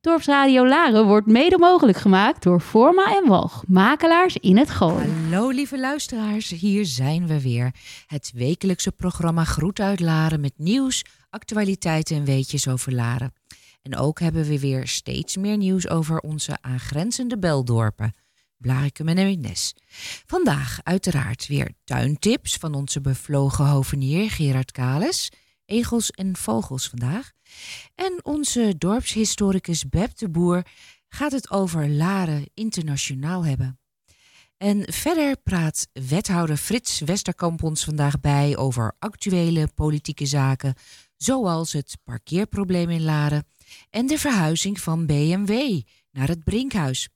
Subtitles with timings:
[0.00, 5.08] Dorpsradio Laren wordt mede mogelijk gemaakt door Forma en Walg, makelaars in het Gooi.
[5.08, 7.74] Hallo lieve luisteraars, hier zijn we weer.
[8.06, 13.32] Het wekelijkse programma Groet uit Laren met nieuws, actualiteiten en weetjes over Laren.
[13.82, 18.12] En ook hebben we weer steeds meer nieuws over onze aangrenzende beldorpen.
[18.56, 19.74] Blarikum en Eemnes.
[20.26, 25.30] Vandaag uiteraard weer tuintips van onze bevlogen hovenier Gerard Kales.
[25.68, 27.32] Egels en vogels vandaag.
[27.94, 30.66] En onze dorpshistoricus Beb de Boer
[31.08, 33.80] gaat het over Laren internationaal hebben.
[34.56, 40.74] En verder praat wethouder Frits Westerkamp ons vandaag bij over actuele politieke zaken,
[41.16, 43.46] zoals het parkeerprobleem in Laren
[43.90, 47.08] en de verhuizing van BMW naar het Brinkhuis.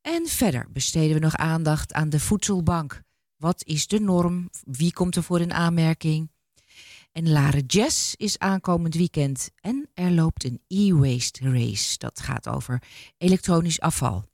[0.00, 3.02] En verder besteden we nog aandacht aan de voedselbank.
[3.36, 4.50] Wat is de norm?
[4.64, 6.30] Wie komt er voor in aanmerking?
[7.12, 11.98] En Laren Jazz is aankomend weekend en er loopt een e-waste race.
[11.98, 12.82] Dat gaat over
[13.18, 14.24] elektronisch afval.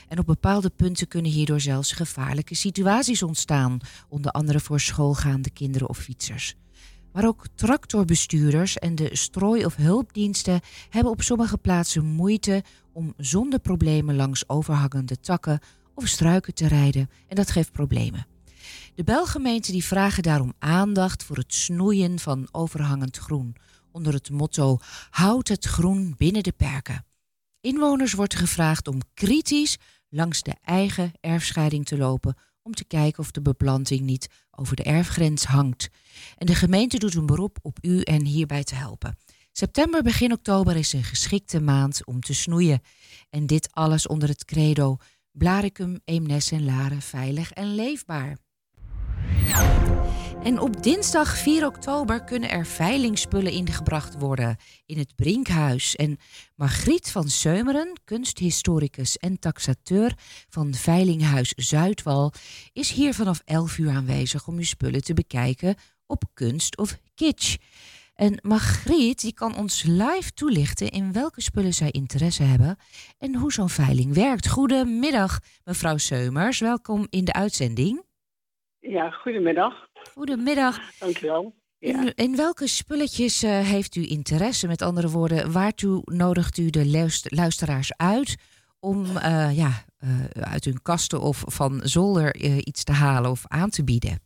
[0.08, 3.78] En op bepaalde punten kunnen hierdoor zelfs gevaarlijke situaties ontstaan,
[4.08, 6.54] onder andere voor schoolgaande kinderen of fietsers.
[7.12, 13.58] Maar ook tractorbestuurders en de strooi- of hulpdiensten hebben op sommige plaatsen moeite om zonder
[13.58, 15.60] problemen langs overhangende takken
[15.94, 18.26] of struiken te rijden en dat geeft problemen.
[18.94, 23.56] De Belgemeenten die vragen daarom aandacht voor het snoeien van overhangend groen
[23.96, 24.78] onder het motto
[25.10, 27.06] Houd het groen binnen de perken.
[27.60, 33.30] Inwoners wordt gevraagd om kritisch langs de eigen erfscheiding te lopen om te kijken of
[33.30, 35.88] de beplanting niet over de erfgrens hangt.
[36.36, 39.18] En de gemeente doet een beroep op u en hierbij te helpen.
[39.52, 42.80] September, begin oktober is een geschikte maand om te snoeien.
[43.30, 44.96] En dit alles onder het credo
[45.30, 48.36] Blaricum, Eemnes en Laren veilig en leefbaar.
[50.46, 54.56] En op dinsdag 4 oktober kunnen er veilingspullen ingebracht worden
[54.86, 55.96] in het Brinkhuis.
[55.96, 56.18] En
[56.54, 60.14] Margriet van Seumeren, kunsthistoricus en taxateur
[60.48, 62.32] van Veilinghuis Zuidwal,
[62.72, 65.74] is hier vanaf 11 uur aanwezig om uw spullen te bekijken
[66.06, 67.56] op kunst of kitsch.
[68.14, 72.76] En Margriet die kan ons live toelichten in welke spullen zij interesse hebben
[73.18, 74.48] en hoe zo'n veiling werkt.
[74.48, 76.58] Goedemiddag, mevrouw Seumers.
[76.58, 78.05] Welkom in de uitzending.
[78.88, 79.88] Ja, goedemiddag.
[80.12, 80.98] Goedemiddag.
[80.98, 81.54] Dankjewel.
[81.78, 82.00] Ja.
[82.00, 84.66] In, in welke spulletjes uh, heeft u interesse?
[84.66, 88.36] Met andere woorden, waartoe nodigt u de luister, luisteraars uit
[88.80, 92.36] om uh, ja, uh, uit hun kasten of van zolder
[92.66, 94.20] iets te halen of aan te bieden?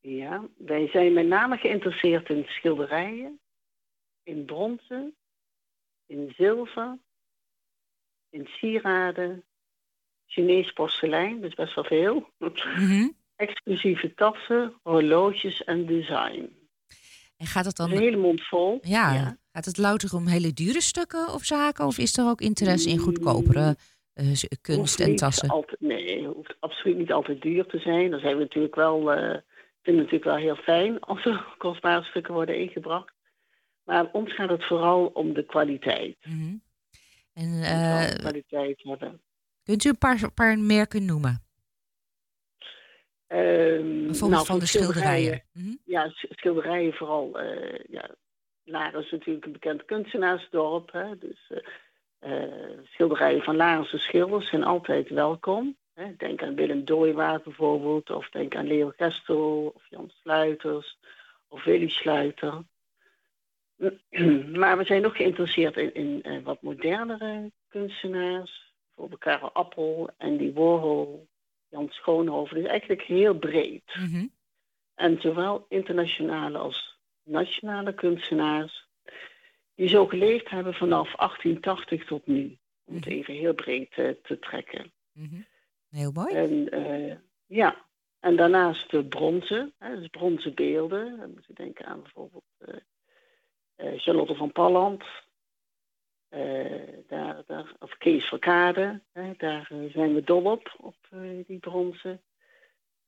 [0.00, 3.40] Ja, wij zijn met name geïnteresseerd in schilderijen,
[4.22, 5.14] in bronzen,
[6.06, 6.98] in zilver,
[8.30, 9.44] in sieraden,
[10.26, 12.28] Chinees porselein, dus best wel veel.
[12.38, 16.62] Mm -hmm exclusieve tassen, horloges en design.
[17.36, 17.90] En gaat het dan...
[17.90, 18.78] Een hele mond vol.
[18.82, 21.86] Ja, ja, gaat het louter om hele dure stukken of zaken?
[21.86, 23.76] Of is er ook interesse in goedkopere
[24.14, 25.48] uh, kunst en tassen?
[25.48, 28.10] Altijd, nee, het hoeft absoluut niet altijd duur te zijn.
[28.10, 29.36] Dan zijn we natuurlijk wel, uh,
[29.82, 33.12] vinden natuurlijk wel heel fijn als er kostbare stukken worden ingebracht.
[33.84, 36.16] Maar ons gaat het vooral om de kwaliteit.
[36.24, 36.62] Mm -hmm.
[37.32, 39.20] En, uh, kwaliteit hebben.
[39.62, 41.43] Kunt u een paar, paar merken noemen?
[43.26, 45.42] Ehm, nou, van de schilderijen.
[45.52, 45.74] Mhm.
[45.84, 47.38] Ja, sch- schilderijen vooral.
[47.38, 48.08] eh ja,
[48.64, 50.92] Laren is natuurlijk een bekend kunstenaarsdorp.
[50.92, 51.50] Hè, dus
[52.18, 55.76] eh, eh, schilderijen van Larense schilders zijn altijd welkom.
[55.94, 56.16] Hè.
[56.16, 58.10] Denk aan Willem Dooiwaard bijvoorbeeld.
[58.10, 60.98] Of denk aan Leo Gestel of Jan Sluiters
[61.48, 62.62] of Willy Sluiter.
[64.60, 68.72] Maar we zijn ook geïnteresseerd in, in wat modernere kunstenaars.
[68.86, 71.26] Bijvoorbeeld Karel Appel, Andy Warhol,
[71.74, 72.56] Jan Schoonhoven.
[72.56, 73.94] Dus eigenlijk heel breed.
[73.94, 74.26] Mhm.
[74.94, 78.86] En zowel internationale als nationale kunstenaars
[79.74, 82.58] die zo geleefd hebben vanaf 1880 tot nu.
[82.84, 83.14] Om het Mhm.
[83.14, 84.92] even heel breed eh, te trekken.
[85.12, 85.40] Mhm.
[85.90, 86.34] Heel mooi.
[86.34, 87.16] En eh,
[87.46, 87.84] ja,
[88.20, 91.16] en daarnaast de bronzen, hè, dus bronzen beelden.
[91.18, 92.44] Dan moet je denken aan bijvoorbeeld
[93.76, 95.04] eh, Charlotte van Palland.
[97.78, 102.22] Of Kees Verkade, hè, daar eh, zijn we dol op, op eh, die bronzen.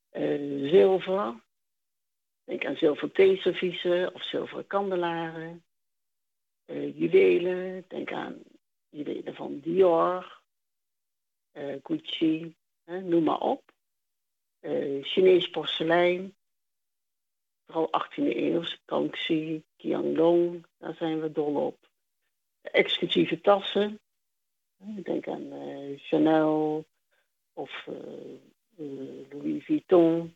[0.09, 1.41] Eh, zilver,
[2.43, 5.61] denk aan zilveren theeserviezen of zilveren kandelaren.
[6.95, 8.43] Juwelen, denk aan
[8.89, 10.41] juwelen van Dior,
[11.83, 13.71] Gucci, hè, noem maar op.
[15.01, 16.35] Chinees porselein,
[17.65, 21.89] vooral 18e eeuw, Kangxi, Qianlong, daar zijn we dol op.
[22.61, 23.99] Exclusieve tassen,
[24.77, 26.85] hè, denk aan eh, Chanel
[27.53, 27.95] of eh,
[28.77, 30.35] eh, Louis Vuitton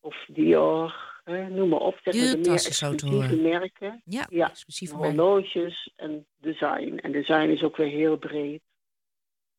[0.00, 1.98] of Dior, hè, noem maar op.
[2.02, 4.02] Zeg maar, de meer exclusieve merken.
[4.04, 4.50] Ja, ja.
[4.50, 5.04] exclusief merk.
[5.04, 6.96] Horloges en design.
[6.96, 8.62] En design is ook weer heel breed.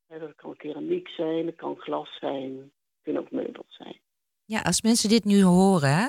[0.07, 4.00] Hè, dat kan keramiek zijn, dat kan glas zijn, het kunnen ook meubels zijn.
[4.45, 6.07] Ja, als mensen dit nu horen hè,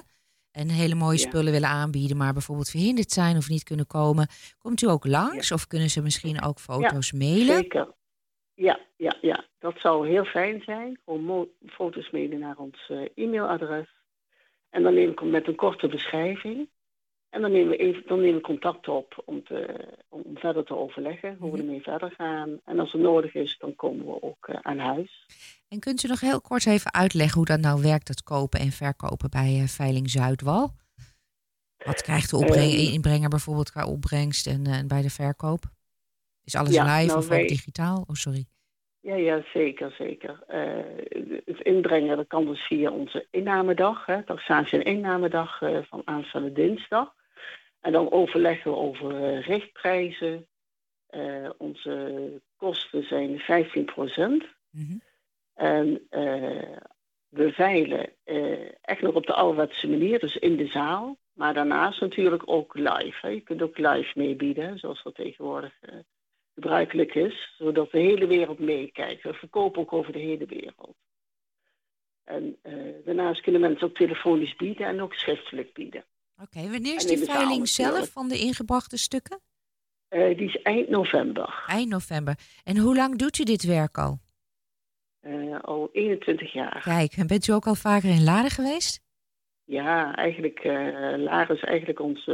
[0.55, 1.27] en hele mooie Ja.
[1.29, 4.29] spullen willen aanbieden, maar bijvoorbeeld verhinderd zijn of niet kunnen komen,
[4.59, 7.57] komt u ook langs of kunnen ze misschien ook foto's mailen?
[7.57, 7.93] Zeker.
[8.55, 11.01] Ja, ja, ja, dat zou heel fijn zijn.
[11.05, 13.89] Gewoon foto's mailen naar ons eh, e-mailadres.
[14.71, 16.69] En dan neem ik hem met een korte beschrijving.
[17.35, 19.75] En dan nemen we, even, dan nemen we contact op om, te,
[20.09, 21.67] om verder te overleggen hoe we Mhm.
[21.67, 22.61] ermee verder gaan.
[22.65, 25.27] En als het nodig is, dan komen we ook eh, aan huis.
[25.69, 28.71] En kunt u nog heel kort even uitleggen hoe dat nou werkt, dat kopen en
[28.71, 30.71] verkopen bij eh, Veiling Zuidwal?
[31.85, 32.93] Wat krijgt de opbreng- Ehm.
[32.93, 35.63] inbrenger bijvoorbeeld qua opbrengst en, eh, en bij de verkoop?
[36.45, 37.97] Is alles Ja, live nou, of wij- ook digitaal?
[37.97, 38.45] Oh, sorry.
[39.01, 40.39] Ja, ja, zeker, zeker.
[41.45, 46.53] Het inbrengen dat kan dus via onze innamedag, hè, taxatie- en innamedag eh, van aanstaande
[46.53, 47.15] dinsdag.
[47.85, 50.47] En dan overleggen we over eh, richtprijzen.
[51.07, 53.91] Eh, onze kosten zijn 15
[54.71, 54.99] Mhm.
[55.55, 56.79] En eh,
[57.29, 58.13] we veilen
[58.81, 61.19] echt nog op de ouderwetse manier, dus in de zaal.
[61.33, 63.19] Maar daarnaast natuurlijk ook live.
[63.21, 63.29] Hè.
[63.29, 65.79] Je kunt ook live meebieden, zoals dat tegenwoordig
[66.55, 67.55] gebruikelijk is.
[67.59, 69.23] Zodat de hele wereld meekijkt.
[69.23, 70.97] We verkopen ook over de hele wereld.
[72.25, 72.59] En
[73.05, 76.05] daarnaast kunnen mensen ook telefonisch bieden en ook schriftelijk bieden.
[76.43, 79.41] Oké, wanneer is die veiling zelf van de ingebrachte stukken?
[80.09, 81.65] Eh, die is eind november.
[81.67, 82.39] Eind november.
[82.65, 84.19] En hoe lang doet u dit werk al?
[85.21, 86.81] Eh, al 21 jaar.
[86.83, 89.03] Kijk, en bent u ook al vaker in Laren geweest?
[89.65, 92.29] Ja, eigenlijk, eh Laren is eigenlijk ons,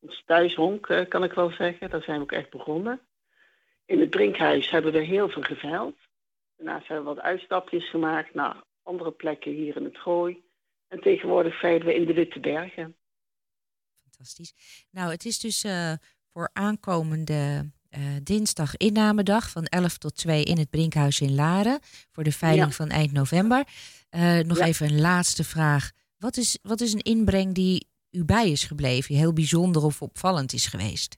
[0.00, 1.90] ons thuishonk, kan ik wel zeggen.
[1.90, 3.00] Daar zijn we ook echt begonnen.
[3.86, 5.96] In het Brinkhuis hebben we heel veel geveild.
[6.56, 10.42] Daarnaast hebben we wat uitstapjes gemaakt naar andere plekken hier in het Gooi.
[10.88, 12.96] En tegenwoordig veilen we in de Witte Bergen.
[14.22, 14.86] Fantastisch.
[14.90, 15.92] Nou, het is dus eh,
[16.32, 21.78] voor aankomende eh, dinsdag innamedag van 11 tot 2 in het Brinkhuis in Laren.
[22.10, 22.72] Voor de veiling Ja.
[22.72, 23.64] van eind november.
[24.10, 24.64] Eh, nog Ja.
[24.66, 25.90] even een laatste vraag.
[26.18, 30.02] Wat is, wat is een inbreng die u bij is gebleven, die heel bijzonder of
[30.02, 31.16] opvallend is geweest?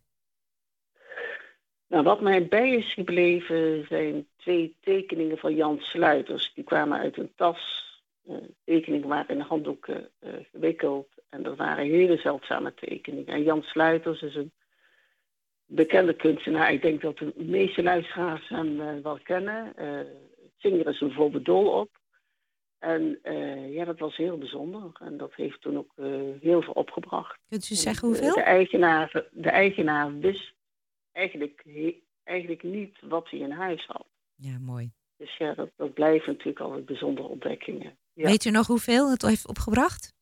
[1.88, 6.52] Nou, wat mij bij is gebleven zijn twee tekeningen van Jan Sluiters.
[6.54, 7.82] Die kwamen uit een tas.
[8.28, 10.08] Eh, tekeningen waren in handdoeken
[10.52, 11.08] gewikkeld.
[11.34, 13.34] En dat waren hele zeldzame tekeningen.
[13.34, 14.52] En Jan Sluiters is een
[15.66, 16.72] bekende kunstenaar.
[16.72, 19.76] Ik denk dat de meeste luisteraars hem eh, wel kennen.
[19.76, 20.00] Eh
[20.58, 21.90] Singer is bijvoorbeeld dol op.
[22.78, 24.90] En eh, ja, dat was heel bijzonder.
[25.00, 25.92] En dat heeft toen ook
[26.40, 27.38] heel veel opgebracht.
[27.48, 28.34] Kunt u En, zeggen hoeveel?
[28.34, 30.52] De eigenaar, de eigenaar wist
[31.12, 34.06] eigenlijk, he- eigenlijk niet wat hij in huis had.
[34.34, 34.90] Ja, mooi.
[35.16, 37.96] Dus ja, dat, dat blijven natuurlijk altijd bijzondere ontdekkingen.
[38.12, 38.24] Ja.
[38.28, 40.13] Weet u nog hoeveel het heeft opgebracht?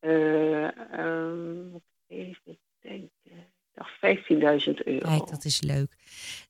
[0.00, 0.64] Eh,
[0.98, 1.76] ehm,
[2.06, 3.10] even denken.
[3.24, 5.08] Ik dacht 15.000 euro.
[5.08, 5.94] Kijk, dat is leuk.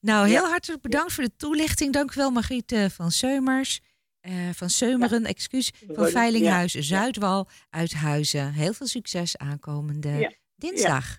[0.00, 0.48] Nou, heel Ja.
[0.50, 1.92] hartelijk bedankt voor de toelichting.
[1.92, 3.80] Dank u wel, Margriet van Seumers.
[4.20, 5.72] eh, van Seumeren, excuus.
[5.92, 6.08] Van.
[6.08, 6.82] Veilinghuis Ja.
[6.82, 8.52] Zuidwal uit Huizen.
[8.52, 10.32] Heel veel succes aankomende Ja.
[10.56, 11.18] dinsdag.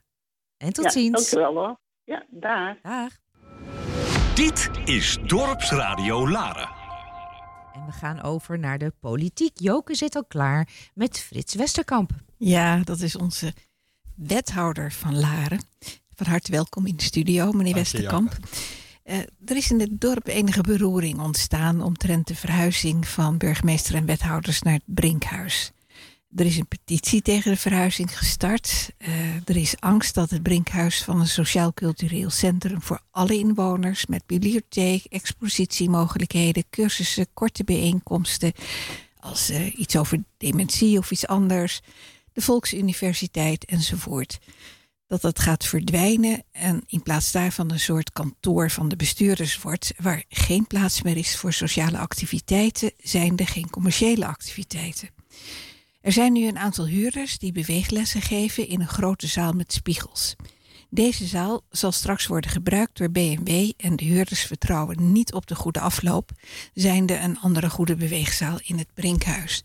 [0.57, 1.29] En tot ja, ziens.
[1.29, 1.79] Dank u wel hoor.
[2.03, 2.79] Ja, daar.
[2.81, 3.11] Dag.
[4.35, 6.69] Dit is Dorpsradio Laren.
[7.81, 9.51] En we gaan over naar de politiek.
[9.59, 12.11] Joke zit al klaar met Frits Westerkamp.
[12.37, 13.53] Ja, dat is onze
[14.15, 15.61] wethouder van Laren.
[16.15, 18.37] Van harte welkom in de studio, meneer Westerkamp.
[19.05, 24.05] Uh, er is in het dorp enige beroering ontstaan omtrent de verhuizing van burgemeester en
[24.05, 25.71] wethouders naar het Brinkhuis.
[26.35, 28.91] Er is een petitie tegen de verhuizing gestart.
[28.97, 34.25] Uh, er is angst dat het Brinkhuis van een sociaal-cultureel centrum voor alle inwoners met
[34.25, 38.53] bibliotheek, expositiemogelijkheden, cursussen, korte bijeenkomsten,
[39.19, 41.81] als uh, iets over dementie of iets anders,
[42.33, 44.39] de Volksuniversiteit enzovoort.
[45.07, 49.93] Dat dat gaat verdwijnen en in plaats daarvan een soort kantoor van de bestuurders wordt,
[49.97, 55.20] waar geen plaats meer is voor sociale activiteiten, zijn er geen commerciële activiteiten.
[56.01, 60.35] Er zijn nu een aantal huurders die beweeglessen geven in een grote zaal met spiegels.
[60.89, 65.55] Deze zaal zal straks worden gebruikt door BMW en de huurders vertrouwen niet op de
[65.55, 66.31] goede afloop,
[66.73, 69.63] zijnde een andere goede beweegzaal in het Brinkhuis.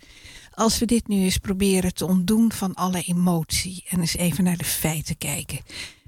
[0.51, 4.57] Als we dit nu eens proberen te ontdoen van alle emotie en eens even naar
[4.57, 5.61] de feiten kijken.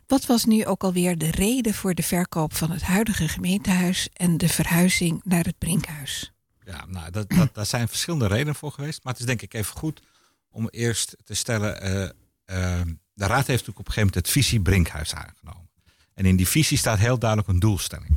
[0.06, 4.38] Wat was nu ook alweer de reden voor de verkoop van het huidige gemeentehuis en
[4.38, 6.32] de verhuizing naar het Brinkhuis?
[6.64, 9.04] Ja, nou, dat, dat, daar zijn verschillende redenen voor geweest.
[9.04, 10.02] Maar het is denk ik even goed
[10.50, 11.86] om eerst te stellen.
[11.86, 12.80] Uh, uh,
[13.12, 15.70] de Raad heeft natuurlijk op een gegeven moment het visie Brinkhuis aangenomen.
[16.14, 18.10] En in die visie staat heel duidelijk een doelstelling.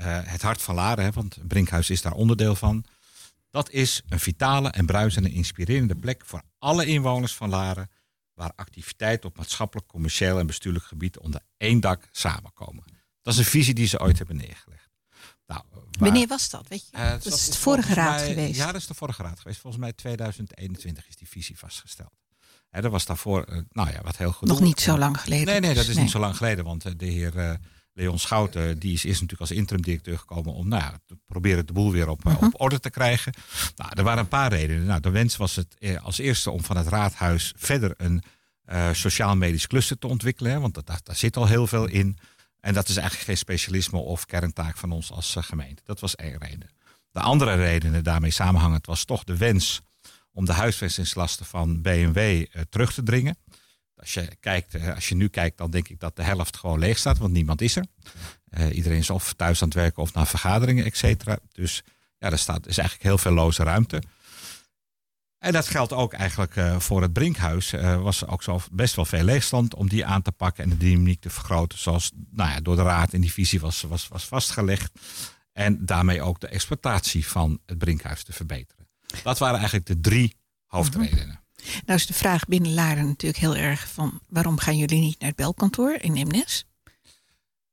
[0.00, 2.84] Uh, het hart van Laren, hè, want Brinkhuis is daar onderdeel van.
[3.50, 7.90] Dat is een vitale en bruisende inspirerende plek voor alle inwoners van Laren.
[8.34, 12.84] Waar activiteiten op maatschappelijk, commercieel en bestuurlijk gebied onder één dak samenkomen.
[13.22, 14.69] Dat is een visie die ze ooit hebben neergelegd.
[15.50, 15.62] Nou,
[15.98, 16.68] Wanneer was dat?
[16.68, 16.96] Weet je?
[16.96, 18.56] Uh, dat, is de vorige raad geweest.
[18.56, 19.60] Ja, dat is de vorige raad geweest.
[19.60, 22.12] Volgens mij 2021 is die visie vastgesteld.
[22.70, 24.48] Hè, dat was daarvoor, uh, nou ja, wat heel goed.
[24.48, 25.46] Nog niet zo lang geleden.
[25.46, 26.64] Nee, nee, dat is niet zo lang geleden.
[26.64, 27.58] Want uh, de heer
[27.92, 31.72] Leon Schouten, die is eerst natuurlijk als interim directeur gekomen om nou, te proberen de
[31.72, 32.42] boel weer op, -huh.
[32.42, 33.32] op orde te krijgen.
[33.76, 34.84] Nou, er waren een paar redenen.
[34.84, 38.22] Nou, de wens was het als eerste om van het raadhuis verder een
[38.92, 40.52] sociaal-medisch cluster te ontwikkelen.
[40.52, 42.18] Hè, want dat, daar, daar zit al heel veel in.
[42.60, 45.82] En dat is eigenlijk geen specialisme of kerntaak van ons als eh, gemeente.
[45.84, 46.70] Dat was één reden.
[47.10, 49.80] De andere reden daarmee samenhangend was toch de wens
[50.32, 53.36] om de huisvestingslasten van BMW uh, terug te dringen.
[53.94, 56.98] Als je, kijkt, als je nu kijkt, dan denk ik dat de helft gewoon leeg
[56.98, 57.84] staat, want niemand is er.
[58.72, 61.38] Iedereen is of thuis aan het werken of naar vergaderingen, et cetera.
[61.52, 61.82] Dus
[62.18, 64.02] ja, er staat, is eigenlijk heel veel loze ruimte.
[65.40, 67.72] En dat geldt ook eigenlijk uh, voor het Brinkhuis.
[67.72, 70.70] Er uh, was ook zo best wel veel leegstand om die aan te pakken en
[70.70, 71.78] de dynamiek te vergroten.
[71.78, 74.92] Zoals nou ja, door de raad in die visie was, was, was vastgelegd.
[75.52, 78.88] En daarmee ook de exploitatie van het Brinkhuis te verbeteren.
[79.22, 81.40] Dat waren eigenlijk de drie hoofdredenen.
[81.54, 81.72] -hmm.
[81.86, 84.20] Nou is de vraag binnen Laren natuurlijk heel erg van...
[84.28, 86.66] waarom gaan jullie niet naar het belkantoor in Emnes?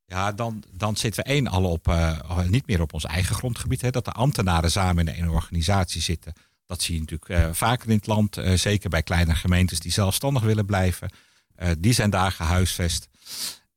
[0.06, 3.82] Ja, dan, dan zitten we één al op, uh, niet meer op ons eigen grondgebied.
[3.82, 6.34] Hè, dat de ambtenaren samen in een organisatie zitten
[6.68, 8.38] dat zie je natuurlijk uh, vaker in het land.
[8.38, 11.10] Uh, zeker bij kleine gemeentes die zelfstandig willen blijven.
[11.58, 13.10] Uh, die zijn daar gehuisvest.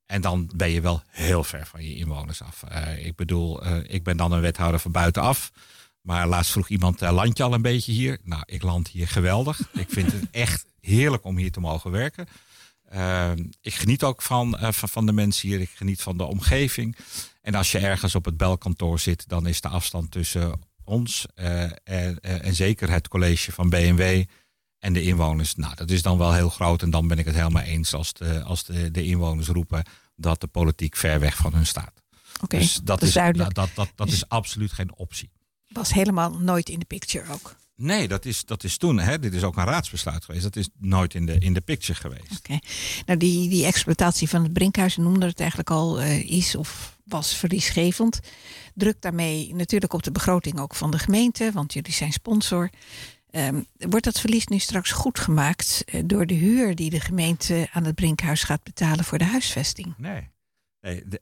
[0.06, 2.64] En dan ben je wel heel ver van je inwoners af.
[2.98, 5.52] ik bedoel, ik ben dan een wethouder van buitenaf.
[6.00, 8.18] Maar laatst vroeg iemand, land je al een beetje hier?
[8.22, 9.60] Nou, ik land hier geweldig.
[9.72, 12.28] ik vind het echt heerlijk om hier te mogen werken.
[13.60, 15.60] ik geniet ook van, van de mensen hier.
[15.60, 16.96] Ik geniet van de omgeving.
[17.42, 22.20] En als je ergens op het belkantoor zit, dan is de afstand tussen ons en,
[22.20, 24.24] en, zeker het college van BMW
[24.78, 25.54] en de inwoners.
[25.54, 28.12] Nou, dat is dan wel heel groot en dan ben ik het helemaal eens als
[28.12, 29.84] de, als de, de inwoners roepen
[30.16, 31.92] dat de politiek ver weg van hun staat.
[32.34, 33.54] Oké, okay, dus dat, dat, is duidelijk.
[33.54, 35.30] Dat, dat, dat, dus is absoluut geen optie.
[35.68, 37.56] Was helemaal nooit in de picture ook.
[37.80, 38.98] Nee, dat is, dat is toen.
[38.98, 40.42] Hè, dit is ook een raadsbesluit geweest.
[40.42, 42.22] Dat is nooit in de, in de picture geweest.
[42.22, 42.40] Oké.
[42.42, 42.60] Okay.
[43.06, 47.36] Nou, die, die exploitatie van het Brinkhuis noemde het eigenlijk al uh, is of was
[47.36, 48.20] verliesgevend.
[48.74, 52.70] Drukt daarmee natuurlijk op de begroting ook van de gemeente, want jullie zijn sponsor.
[53.30, 57.68] Um, wordt dat verlies nu straks goed gemaakt uh, door de huur die de gemeente
[57.72, 59.94] aan het Brinkhuis gaat betalen voor de huisvesting?
[59.96, 60.28] Nee.
[60.80, 61.20] nee de,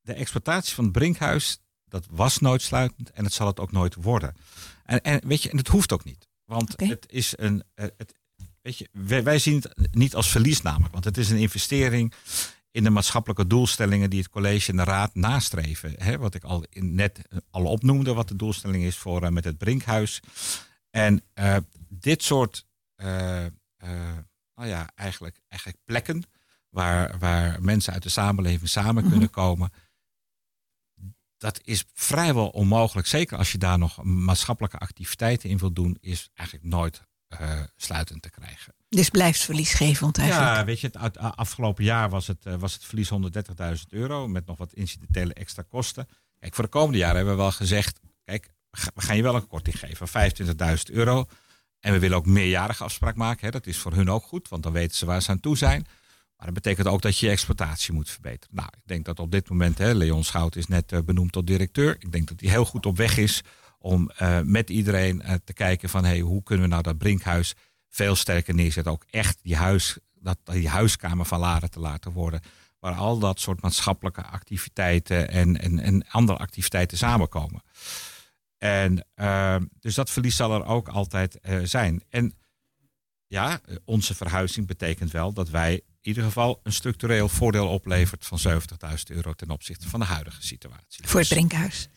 [0.00, 3.94] de exploitatie van het Brinkhuis, dat was nooit sluitend en het zal het ook nooit
[3.94, 4.34] worden.
[4.90, 6.28] En, en weet je, en het hoeft ook niet.
[6.44, 6.88] Want okay.
[6.88, 7.62] het is een.
[7.74, 8.14] eh, Het,
[8.62, 10.92] weet je, wij, wij zien het niet als verlies namelijk.
[10.92, 12.12] Want het is een investering
[12.70, 15.94] in de maatschappelijke doelstellingen die het college en de raad nastreven.
[15.98, 17.20] Hè, wat ik al net
[17.50, 20.20] al opnoemde, wat de doelstelling is voor uh, met het Brinkhuis.
[20.90, 21.56] En uh,
[21.88, 22.66] dit soort
[22.96, 23.06] uh,
[24.54, 26.22] nou ja, eigenlijk, eigenlijk plekken
[26.68, 29.30] waar, waar mensen uit de samenleving samen mm -hmm.
[31.40, 33.06] Dat is vrijwel onmogelijk.
[33.06, 37.02] Zeker als je daar nog maatschappelijke activiteiten in wil doen, is eigenlijk nooit
[37.76, 38.74] sluitend te krijgen.
[38.88, 40.56] Dus blijft verliesgevend eigenlijk.
[40.56, 44.58] Ja, weet je, het afgelopen jaar was het, was het verlies 130.000 euro met nog
[44.58, 46.08] wat incidentele extra kosten.
[46.38, 49.46] Kijk, voor de komende jaren hebben we wel gezegd, kijk, we gaan je wel een
[49.46, 51.26] korting geven van 25.000 euro.
[51.80, 53.44] En we willen ook meerjarige afspraak maken.
[53.44, 53.50] Hè.
[53.50, 55.86] Dat is voor hun ook goed, want dan weten ze waar ze aan toe zijn.
[56.40, 58.54] Maar dat betekent ook dat je je exploitatie moet verbeteren.
[58.54, 61.46] Nou, ik denk dat op dit moment, hè, Leon Schout is net uh, benoemd tot
[61.46, 61.96] directeur.
[61.98, 63.42] Ik denk dat hij heel goed op weg is
[63.78, 67.54] om uh, met iedereen uh, te kijken van hey, hoe kunnen we nou dat Brinkhuis
[67.88, 68.92] veel sterker neerzetten.
[68.92, 72.40] Ook echt die, huis, dat, die huiskamer van Laren te laten worden.
[72.78, 77.62] Waar al dat soort maatschappelijke activiteiten en, en, en andere activiteiten samenkomen.
[78.58, 79.06] En
[79.80, 82.02] dus dat verlies zal er ook altijd zijn.
[82.08, 82.34] En
[83.26, 88.56] ja, onze verhuizing betekent wel dat wij ieder geval een structureel voordeel oplevert van 70.000
[89.06, 91.08] euro ten opzichte van de huidige situatie.
[91.08, 91.88] Voor het Brinkhuis?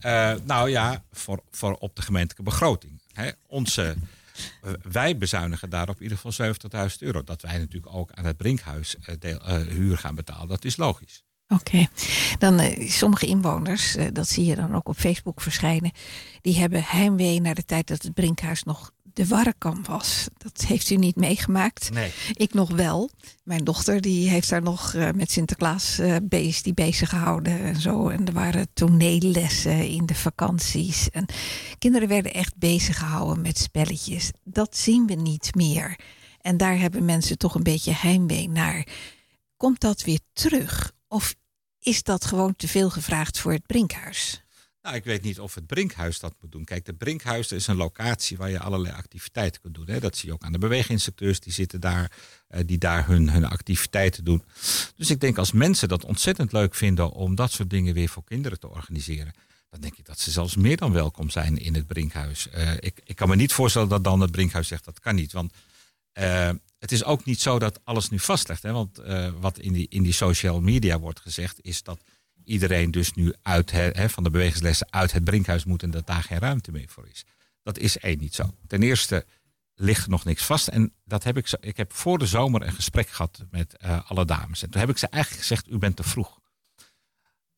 [0.00, 3.02] Uh, nou ja, voor, voor op de gemeentelijke begroting.
[3.12, 3.96] Hè, onze,
[4.82, 6.54] wij bezuinigen daar op ieder geval
[6.90, 7.24] 70.000 euro.
[7.24, 11.24] Dat wij natuurlijk ook aan het Brinkhuis deel, huur gaan betalen, dat is logisch.
[11.48, 11.88] Oké, okay.
[12.38, 15.92] dan sommige inwoners, dat zie je dan ook op Facebook verschijnen,
[16.40, 20.28] die hebben heimwee naar de tijd dat het Brinkhuis nog de warrekam was.
[20.36, 21.90] Dat heeft u niet meegemaakt.
[21.92, 22.12] Nee.
[22.32, 23.10] Ik nog wel.
[23.44, 28.08] Mijn dochter die heeft daar nog uh, met Sinterklaas beest die bezig gehouden en zo.
[28.08, 31.10] En er waren toneellessen in de vakanties.
[31.10, 31.26] En
[31.78, 34.30] kinderen werden echt bezig gehouden met spelletjes.
[34.44, 35.98] Dat zien we niet meer.
[36.40, 38.86] En daar hebben mensen toch een beetje heimwee naar.
[39.56, 40.92] Komt dat weer terug?
[41.08, 41.34] Of
[41.78, 44.44] is dat gewoon te veel gevraagd voor het Brinkhuis?
[44.82, 46.64] Nou, ik weet niet of het Brinkhuis dat moet doen.
[46.64, 49.86] Kijk, de Brinkhuis is een locatie waar je allerlei activiteiten kunt doen.
[49.86, 50.00] Hè.
[50.00, 52.12] Dat zie je ook aan de beweginstructeurs, die zitten daar,
[52.50, 54.44] uh, die daar hun, hun activiteiten doen.
[54.96, 58.24] Dus ik denk als mensen dat ontzettend leuk vinden om dat soort dingen weer voor
[58.24, 59.32] kinderen te organiseren.
[59.70, 62.48] Dan denk ik dat ze zelfs meer dan welkom zijn in het Brinkhuis.
[62.54, 65.32] Uh, ik, ik kan me niet voorstellen dat dan het Brinkhuis zegt dat kan niet.
[65.32, 65.52] Want
[66.18, 68.62] uh, het is ook niet zo dat alles nu vastlegt.
[68.62, 68.72] Hè?
[68.72, 72.00] Want uh, wat in die, in die social media wordt gezegd, is dat
[72.50, 76.38] iedereen dus nu uit van de bewegingslessen uit het brinkhuis moet en dat daar geen
[76.38, 77.24] ruimte meer voor is.
[77.62, 78.54] Dat is één niet zo.
[78.66, 79.26] Ten eerste
[79.74, 80.68] ligt nog niks vast.
[80.68, 84.10] En dat heb ik, zo, ik heb voor de zomer een gesprek gehad met uh,
[84.10, 84.62] alle dames.
[84.62, 86.38] En toen heb ik ze eigenlijk gezegd, u bent te vroeg.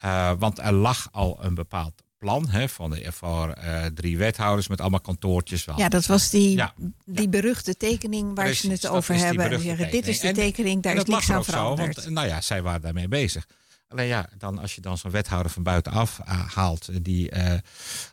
[0.04, 4.68] Uh, want er lag al een bepaald plan hè, van de, voor uh, drie wethouders
[4.68, 5.64] met allemaal kantoortjes.
[5.76, 9.60] Ja, dat was die, ja, die beruchte tekening waar Precies, ze het over hebben.
[9.60, 11.94] Zeggen, dit is de en, tekening, daar is niks aan veranderd.
[11.94, 13.46] Zo, want, nou ja, zij waren daarmee bezig.
[13.92, 16.18] Alleen ja, dan als je dan zo'n wethouder van buitenaf
[16.54, 17.54] haalt die uh,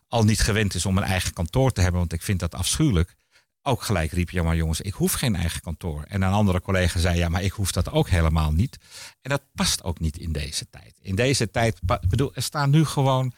[0.08, 3.15] al niet gewend is om een eigen kantoor te hebben, want ik vind dat afschuwelijk.
[3.62, 6.04] Ook gelijk riep je, maar jongens, ik hoef geen eigen kantoor.
[6.08, 8.78] En een andere collega zei, ja, maar ik hoef dat ook helemaal niet.
[9.22, 10.98] En dat past ook niet in deze tijd.
[11.02, 13.34] In deze tijd, bedoel, er staan nu gewoon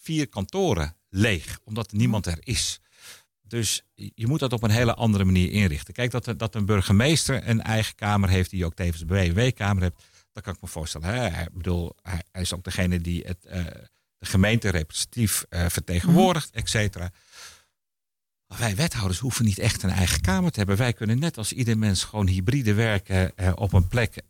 [0.00, 2.80] vier kantoren leeg, omdat niemand er is.
[3.42, 5.94] Dus je moet dat op een hele andere manier inrichten.
[5.94, 10.02] Kijk, dat, dat een burgemeester een eigen kamer heeft, die ook tevens een BW-kamer heeft,
[10.32, 11.08] dat kan ik me voorstellen.
[11.08, 11.42] Hè?
[11.42, 13.64] Ik bedoel, hij, hij, is ook degene die het, uh,
[14.18, 17.10] de gemeente representatief uh, vertegenwoordigt, et cetera.
[18.46, 20.76] Maar wij wethouders hoeven niet echt een eigen kamer te hebben.
[20.76, 24.22] Wij kunnen net als ieder mens gewoon hybride werken uh, op een plek.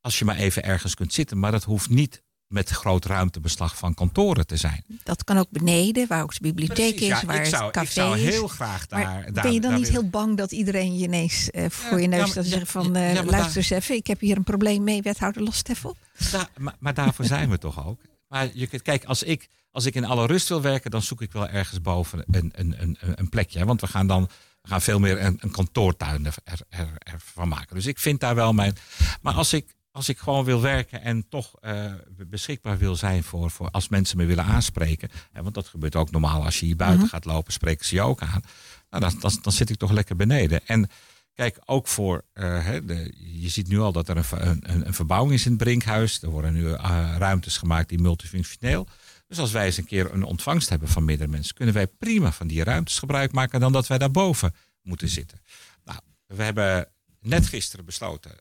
[0.00, 1.38] als je maar even ergens kunt zitten.
[1.38, 2.22] Maar dat hoeft niet
[2.54, 4.84] met groot ruimtebeslag van kantoren te zijn.
[5.02, 7.72] Dat kan ook beneden, waar ook de bibliotheek Precies, is, ja, waar ik zou, het
[7.72, 8.50] café ik zou heel is.
[8.50, 9.02] graag daar...
[9.02, 12.00] Maar daar ben je dan daar niet heel bang dat iedereen je ineens uh, voor
[12.00, 12.96] je neus ja, staat zeggen van...
[12.96, 15.96] Uh, luister eens even, ik heb hier een probleem mee, wethouder, los het even op.
[16.30, 18.00] Da, maar, maar, daarvoor zijn we toch ook?
[18.28, 21.32] Maar je, kijk, als ik, als ik in alle rust wil werken, dan zoek ik
[21.32, 23.64] wel ergens boven een, een, een, een plekje.
[23.64, 24.28] Want we gaan dan
[24.62, 27.76] we gaan veel meer een, een kantoortuin ervan er, er, er maken.
[27.76, 28.76] Dus ik vind daar wel mijn...
[29.22, 31.92] Maar als ik als ik gewoon wil werken en toch uh,
[32.26, 35.10] beschikbaar wil zijn voor, voor als mensen me willen aanspreken.
[35.32, 37.14] Hè, want dat gebeurt ook normaal als je hier buiten mm -hmm.
[37.14, 38.42] gaat lopen, spreken ze je ook aan.
[38.90, 40.66] Nou, dan, dan, dan, zit ik toch lekker beneden.
[40.66, 40.90] En
[41.34, 44.94] kijk, ook voor, uh, hè, de, je ziet nu al dat er een, een, een,
[44.94, 46.22] verbouwing is in het Brinkhuis.
[46.22, 48.88] Er worden nu uh, ruimtes gemaakt die multifunctioneel.
[49.26, 52.32] Dus als wij eens een keer een ontvangst hebben van meerdere mensen, kunnen wij prima
[52.32, 55.40] van die ruimtes gebruik maken dan dat wij daarboven moeten zitten.
[55.84, 56.88] Nou, we hebben
[57.20, 58.32] net gisteren besloten,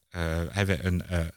[0.50, 1.32] hebben we een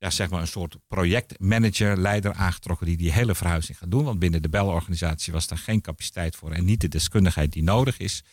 [0.00, 4.04] ja, zeg maar een soort projectmanager, leider aangetrokken die die hele verhuizing gaat doen.
[4.04, 7.98] Want binnen de belorganisatie was daar geen capaciteit voor en niet de deskundigheid die nodig
[7.98, 8.24] is.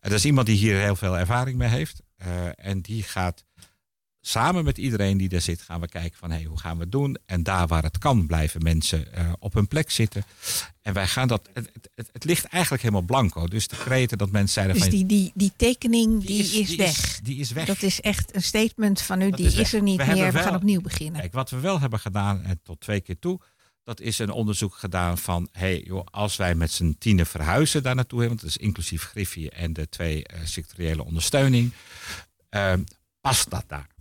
[0.00, 2.02] Er is iemand die hier heel veel ervaring mee heeft.
[2.26, 3.44] Uh, en die gaat
[4.28, 6.92] samen met iedereen die daar zit, gaan we kijken van hey, hoe gaan we het
[6.92, 7.16] doen.
[7.26, 10.24] En daar waar het kan, blijven mensen uh, op hun plek zitten.
[10.82, 11.48] En wij gaan dat.
[11.52, 13.46] Het, het, het, ligt eigenlijk helemaal blanco.
[13.46, 14.92] Dus de kreten dat mensen zeiden dus van.
[14.92, 16.88] Die, die, die tekening die, is, is, die weg.
[16.88, 17.66] Is, die is weg.
[17.66, 19.30] Dat is echt een statement van u.
[19.30, 20.32] Dat die is, is er niet we meer.
[20.32, 21.20] We gaan opnieuw beginnen.
[21.20, 23.40] Kijk, wat we wel hebben gedaan, en tot twee keer toe.
[23.84, 27.94] Dat is een onderzoek gedaan van, hey, joh, als wij met z'n tienen verhuizen daar
[27.94, 31.72] naartoe want dat is inclusief Griffie en de twee uh, sectoriële ondersteuning,
[32.50, 32.72] uh,
[33.20, 33.96] past dat daar?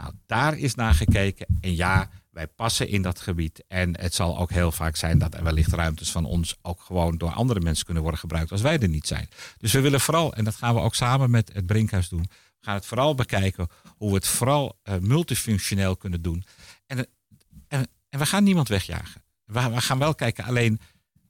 [0.00, 1.46] Nou, daar is naar gekeken.
[1.60, 3.64] En ja, wij passen in dat gebied.
[3.68, 7.18] En het zal ook heel vaak zijn dat er wellicht ruimtes van ons ook gewoon
[7.18, 9.28] door andere mensen kunnen worden gebruikt als wij er niet zijn.
[9.58, 12.22] Dus we willen vooral, en dat gaan we ook samen met het Brinkhuis doen,
[12.60, 16.44] we gaan het vooral bekijken hoe we het vooral uh, multifunctioneel kunnen doen.
[16.86, 16.98] En,
[17.68, 19.22] en, en, we gaan niemand wegjagen.
[19.44, 20.80] We, we, gaan wel kijken, alleen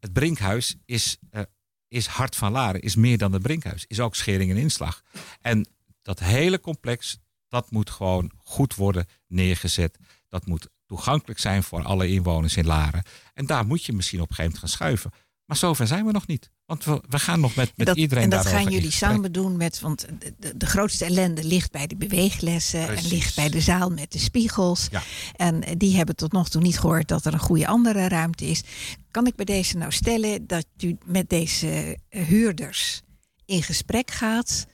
[0.00, 1.40] het Brinkhuis is, uh,
[1.88, 5.02] is hart van Laren, is meer dan het Brinkhuis, is ook schering en inslag.
[5.40, 5.66] En
[6.02, 7.18] dat hele complex,
[7.50, 9.98] dat moet gewoon goed worden neergezet.
[10.28, 13.02] Dat moet toegankelijk zijn voor alle inwoners in Laren.
[13.34, 15.10] En daar moet je misschien op een gegeven moment gaan schuiven.
[15.44, 16.50] Maar zover zijn we nog niet.
[16.66, 19.56] Want we, we gaan nog met, met dat, iedereen En dat gaan jullie samen doen
[19.56, 20.06] met, want
[20.38, 23.04] de, de, grootste ellende ligt bij de beweeglessen Precies.
[23.04, 24.88] en ligt bij de zaal met de spiegels.
[24.90, 25.02] Ja.
[25.36, 28.62] En die hebben tot nog toe niet gehoord dat er een goede andere ruimte is.
[29.10, 33.02] Kan ik bij deze nou stellen dat u met deze huurders
[33.44, 34.66] in gesprek gaat?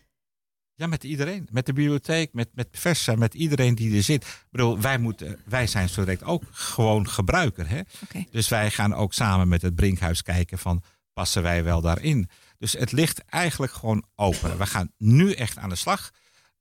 [0.78, 1.48] Ja, met iedereen.
[1.50, 4.24] Met de bibliotheek, met, met Versa, met iedereen die er zit.
[4.24, 7.68] Ik bedoel, wij, moeten, wij zijn zo direct ook gewoon gebruiker.
[7.68, 7.80] Hè?
[8.04, 8.26] Okay.
[8.30, 12.28] Dus wij gaan ook samen met het Brinkhuis kijken van passen wij wel daarin.
[12.58, 14.58] Dus het ligt eigenlijk gewoon open.
[14.58, 16.10] We gaan nu echt aan de slag.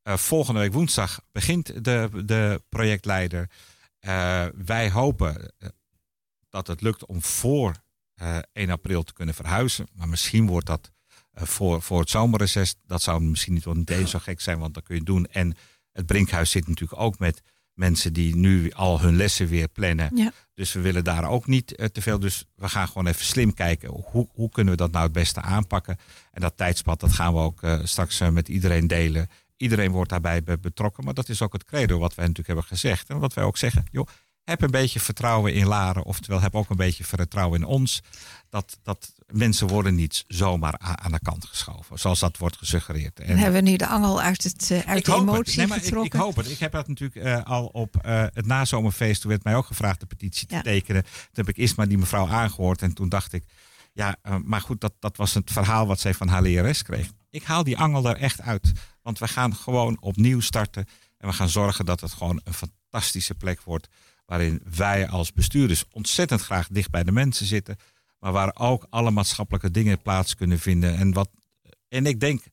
[0.03, 3.49] Uh, volgende week woensdag begint de, de projectleider.
[3.99, 5.69] Uh, wij hopen eh,
[6.49, 7.83] dat het lukt om voor
[8.51, 9.87] 1 april te kunnen verhuizen.
[9.93, 10.91] Maar misschien wordt dat
[11.35, 12.75] voor, voor het zomerreces.
[12.85, 15.25] Dat zou misschien niet, eens zo gek zijn, want dat kun je doen.
[15.25, 15.55] En
[15.91, 17.41] het Brinkhuis zit natuurlijk ook met
[17.73, 20.15] mensen die nu al hun lessen weer plannen.
[20.15, 20.31] Ja.
[20.53, 22.19] Dus we willen daar ook niet uh, te veel.
[22.19, 23.89] Dus we gaan gewoon even slim kijken.
[23.89, 25.97] Hoe, hoe kunnen we dat nou het beste aanpakken?
[26.31, 29.29] En dat tijdspad, dat gaan we ook uh, straks uh, met iedereen delen.
[29.57, 31.03] Iedereen wordt daarbij betrokken.
[31.03, 33.09] Maar dat is ook het credo wat wij natuurlijk hebben gezegd.
[33.09, 34.07] En wat wij ook zeggen, joh,
[34.45, 36.03] heb een beetje vertrouwen in Laren.
[36.03, 38.01] Oftewel, heb ook een beetje vertrouwen in ons.
[38.49, 41.99] Dat, dat mensen worden niet zomaar aan de kant geschoven.
[41.99, 43.19] Zoals dat wordt gesuggereerd.
[43.19, 46.05] En hebben we nu de angel uit, het, uh, uit de emotie nee, maar getrokken?
[46.05, 46.49] Ik, ik, hoop het.
[46.49, 49.21] Ik heb dat natuurlijk uh, al op uh, het nazomerfeest.
[49.21, 51.03] Toen werd mij ook gevraagd de petitie te tekenen.
[51.03, 52.81] Toen heb ik eerst maar die mevrouw aangehoord.
[52.81, 53.43] En toen dacht ik,
[53.93, 57.11] ja, maar goed, dat, dat was het verhaal wat zij van haar lerares kreeg.
[57.29, 58.71] Ik haal die angel er echt uit.
[59.01, 60.85] Want we gaan gewoon opnieuw starten.
[61.17, 63.87] En we gaan zorgen dat het gewoon een fantastische plek wordt
[64.25, 67.77] waarin wij als bestuurders ontzettend graag dicht bij de mensen zitten,
[68.19, 70.97] maar waar ook alle maatschappelijke dingen plaats kunnen vinden.
[70.97, 71.29] En, wat,
[71.87, 72.43] en ik denk,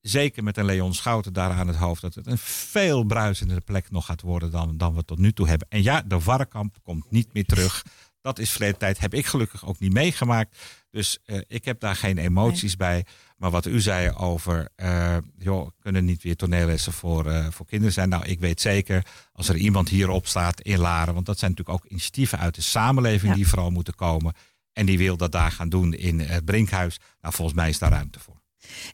[0.00, 3.90] zeker met een Leon Schouten daar aan het hoofd, dat het een veel bruisendere plek
[3.90, 5.68] nog gaat worden dan, dan we tot nu toe hebben.
[5.70, 7.84] En ja, de Warkamp komt niet meer terug.
[8.20, 10.56] Dat is verleden tijd, heb ik gelukkig ook niet meegemaakt.
[10.90, 12.88] Dus uh, ik heb daar geen emoties nee.
[12.88, 13.06] bij.
[13.36, 17.94] Maar wat u zei over, uh, joh, kunnen niet weer toneellessen voor, uh, voor kinderen
[17.94, 18.08] zijn.
[18.08, 21.78] Nou, ik weet zeker, als er iemand hierop staat in Laren, want dat zijn natuurlijk
[21.78, 23.36] ook initiatieven uit de samenleving ja.
[23.36, 24.34] die vooral moeten komen.
[24.72, 26.98] En die wil dat daar gaan doen in het Brinkhuis.
[27.20, 28.42] Nou, volgens mij is daar ruimte voor.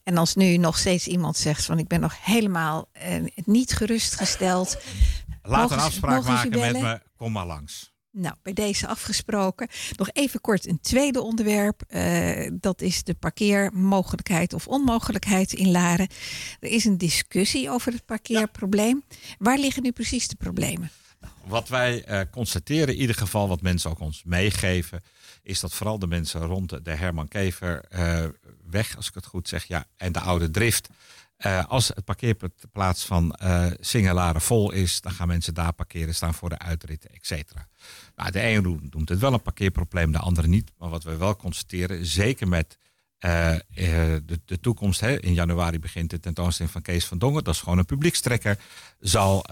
[0.04, 4.78] En als nu nog steeds iemand zegt van ik ben nog helemaal uh, niet gerustgesteld.
[5.42, 7.89] Laat een afspraak maken met me, kom maar langs.
[8.12, 9.68] Nou, bij deze afgesproken.
[9.96, 11.82] Nog even kort een tweede onderwerp.
[11.88, 16.08] Uh, dat is de parkeermogelijkheid of onmogelijkheid in Laren.
[16.60, 19.02] Er is een discussie over het parkeerprobleem.
[19.08, 19.16] Ja.
[19.38, 20.90] Waar liggen nu precies de problemen?
[21.46, 25.02] Wat wij uh, constateren, in ieder geval wat mensen ook ons meegeven,
[25.42, 28.24] is dat vooral de mensen rond de Herman Kever uh,
[28.70, 30.88] weg, als ik het goed zeg, ja, en de oude drift.
[31.46, 36.34] Uh, als het parkeerplaats van uh, Singelaren vol is, dan gaan mensen daar parkeren, staan
[36.34, 37.68] voor de uitritten, et cetera.
[38.14, 40.72] Nou, de ene noemt het wel een parkeerprobleem, de andere niet.
[40.78, 42.78] Maar wat we wel constateren, zeker met
[43.20, 47.54] uh, de, de, toekomst, hè, in januari begint de tentoonstelling van Kees van Dongen, dat
[47.54, 48.58] is gewoon een publiekstrekker,
[48.98, 49.44] zal,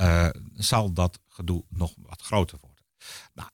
[0.55, 2.85] zal dat gedoe nog wat groter worden.
[3.35, 3.49] Nou,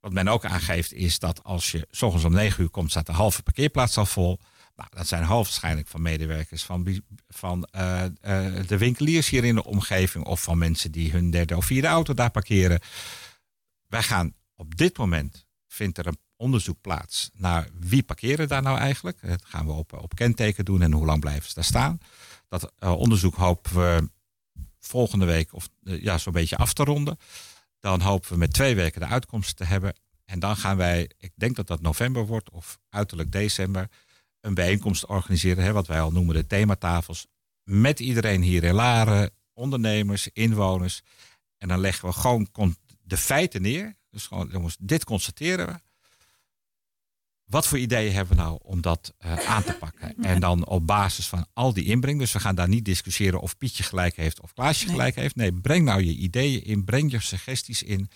[0.00, 3.12] wat men ook aangeeft is dat als je s om 9 uur komt, staat de
[3.12, 4.38] halve parkeerplaats al vol.
[4.76, 9.64] Nou, dat zijn hoofdwaarschijnlijk van medewerkers van, van uh, uh, de winkeliers hier in de
[9.64, 12.80] omgeving of van mensen die hun derde of vierde auto daar parkeren.
[13.86, 18.78] Wij gaan op dit moment, vindt er een onderzoek plaats naar wie parkeren daar nou
[18.78, 19.18] eigenlijk.
[19.28, 21.98] Dat gaan we op, op kenteken doen en hoe lang blijven ze daar staan.
[22.48, 24.10] Dat uh, onderzoek hopen we
[24.80, 27.18] volgende week of ja, zo'n beetje af te ronden.
[27.80, 29.94] Dan hopen we met twee weken de uitkomsten te hebben.
[30.24, 33.88] En dan gaan wij, ik denk dat dat november wordt of uiterlijk december,
[34.46, 37.26] een bijeenkomst organiseren, hè, wat wij al noemen de thematafels,
[37.62, 41.02] met iedereen hier in Laren, ondernemers, inwoners.
[41.58, 43.96] En dan leggen we gewoon de feiten neer.
[44.10, 45.80] Dus gewoon, jongens, dit constateren we.
[47.44, 50.14] Wat voor ideeën hebben we nou om dat uh, aan te pakken?
[50.22, 52.18] En dan op basis van al die inbreng.
[52.18, 55.36] Dus we gaan daar niet discussiëren of Pietje gelijk heeft of Klaasje gelijk heeft.
[55.36, 58.10] Nee, breng nou je ideeën in, breng je suggesties in.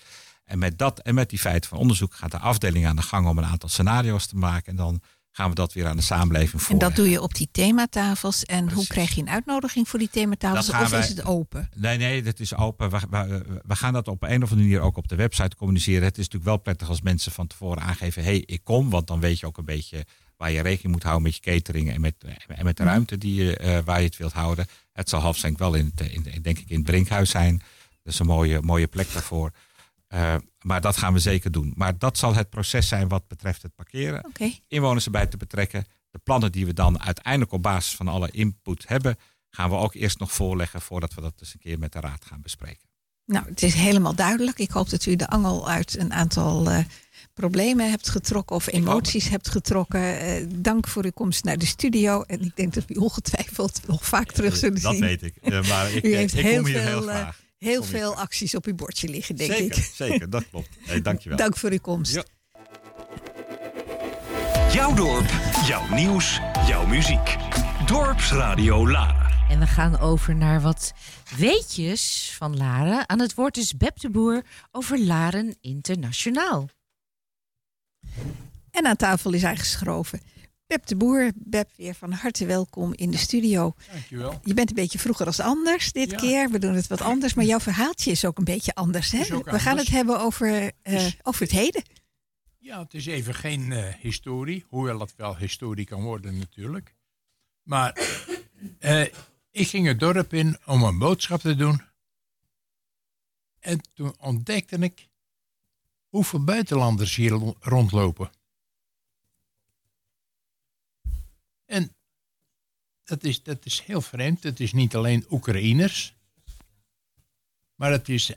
[0.44, 3.26] En met dat en met die feiten van onderzoek gaat de afdeling aan de gang
[3.26, 4.66] om een aantal scenario's te maken.
[4.66, 6.72] En dan gaan we dat weer aan de samenleving voor.
[6.72, 8.44] En dat doe je op die thematafels.
[8.44, 10.70] En hoe krijg je een uitnodiging voor die thematafels?
[10.70, 11.68] Of is het open?
[11.76, 12.90] Nee, nee, het is open.
[12.90, 16.02] We, we, gaan dat op een of andere manier ook op de website communiceren.
[16.02, 18.90] Het is natuurlijk wel prettig als mensen van tevoren aangeven: hé, hey, ik kom.
[18.90, 21.92] Want dan weet je ook een beetje waar je rekening moet houden met je catering
[21.92, 22.14] en met,
[22.46, 22.92] en met de mhm.
[22.92, 24.66] ruimte die je, uh, waar je het wilt houden.
[24.92, 27.62] Het zal halfzenk wel in, het, in, denk ik, in het Brinkhuis zijn.
[28.02, 29.52] Dat is een mooie, mooie plek daarvoor.
[30.14, 31.72] Uh, maar dat gaan we zeker doen.
[31.76, 34.24] Maar dat zal het proces zijn wat betreft het parkeren.
[34.24, 34.60] Okay.
[34.68, 35.86] Inwoners erbij te betrekken.
[36.10, 39.16] De plannen die we dan uiteindelijk op basis van alle input hebben,
[39.50, 42.24] gaan we ook eerst nog voorleggen voordat we dat eens een keer met de raad
[42.24, 42.88] gaan bespreken.
[43.26, 44.58] Nou, het is helemaal duidelijk.
[44.58, 46.78] Ik hoop dat u de angel uit een aantal uh,
[47.34, 50.00] problemen hebt getrokken of emoties hebt getrokken.
[50.00, 52.22] Uh, dank voor uw komst naar de studio.
[52.22, 54.90] En ik denk dat we u ongetwijfeld nog vaak terug zullen zien.
[54.90, 55.66] Dat weet ik.
[55.68, 58.66] maar ik, u heeft ik heel kom hier veel, heel graag heel veel acties op
[58.66, 59.90] uw bordje liggen, denk zeker, ik.
[59.94, 60.68] Zeker, dat klopt.
[60.80, 61.38] Hey, dankjewel.
[61.38, 62.14] Dank voor uw komst.
[62.14, 62.24] Ja.
[64.72, 65.30] Jouw dorp,
[65.66, 67.36] jouw nieuws, jouw muziek.
[67.86, 69.28] Dorpsradio Laren.
[69.48, 70.92] En we gaan over naar wat
[71.36, 73.08] weetjes van Laren.
[73.08, 76.68] Aan het woord is Beb de Boer over Laren Internationaal.
[78.70, 80.20] En aan tafel is hij geschoven
[80.70, 83.74] Beb de Boer, Beb, weer van harte welkom in de studio.
[83.92, 84.40] Dankjewel.
[84.44, 86.50] Je bent een beetje vroeger als anders dit keer.
[86.50, 89.10] We doen het wat anders, maar jouw verhaaltje is ook een beetje anders.
[89.10, 89.42] Hè?
[89.42, 91.82] We gaan het hebben over, uh, over het heden.
[92.58, 96.94] Ja, het is even geen uh, historie, hoewel het wel historie kan worden natuurlijk.
[97.62, 98.00] Maar
[98.80, 99.02] uh,
[99.50, 101.82] ik ging het dorp in om een boodschap te doen.
[103.60, 105.08] En toen ontdekte ik
[106.08, 108.30] hoeveel buitenlanders hier rondlopen.
[111.70, 111.96] En
[113.10, 114.42] dat is, dat is heel vreemd.
[114.42, 116.14] Het is niet alleen Oekraïners.
[117.74, 118.32] Maar het is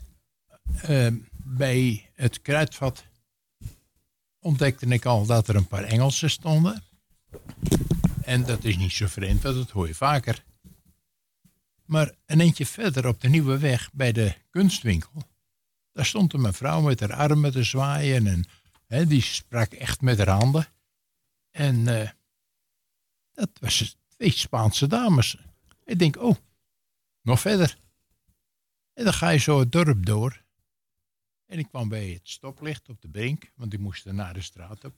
[0.88, 3.04] uh, bij het kruidvat
[4.38, 6.82] ontdekte ik al dat er een paar Engelsen stonden.
[8.22, 10.44] En dat is niet zo vreemd, dat hoor je vaker.
[11.84, 15.22] Maar een eentje verder op de Nieuwe Weg bij de kunstwinkel.
[15.92, 18.46] Daar stond een mevrouw met haar armen te zwaaien.
[18.86, 20.66] En die sprak echt met haar handen.
[21.50, 22.10] En uh,
[23.32, 25.36] dat was twee Spaanse dames.
[25.84, 26.36] Ik denk, oh,
[27.22, 27.78] nog verder.
[28.92, 30.42] En dan ga je zo het dorp door.
[31.46, 34.40] En ik kwam bij het stoplicht op de brink, want ik moest er naar de
[34.40, 34.94] straat op.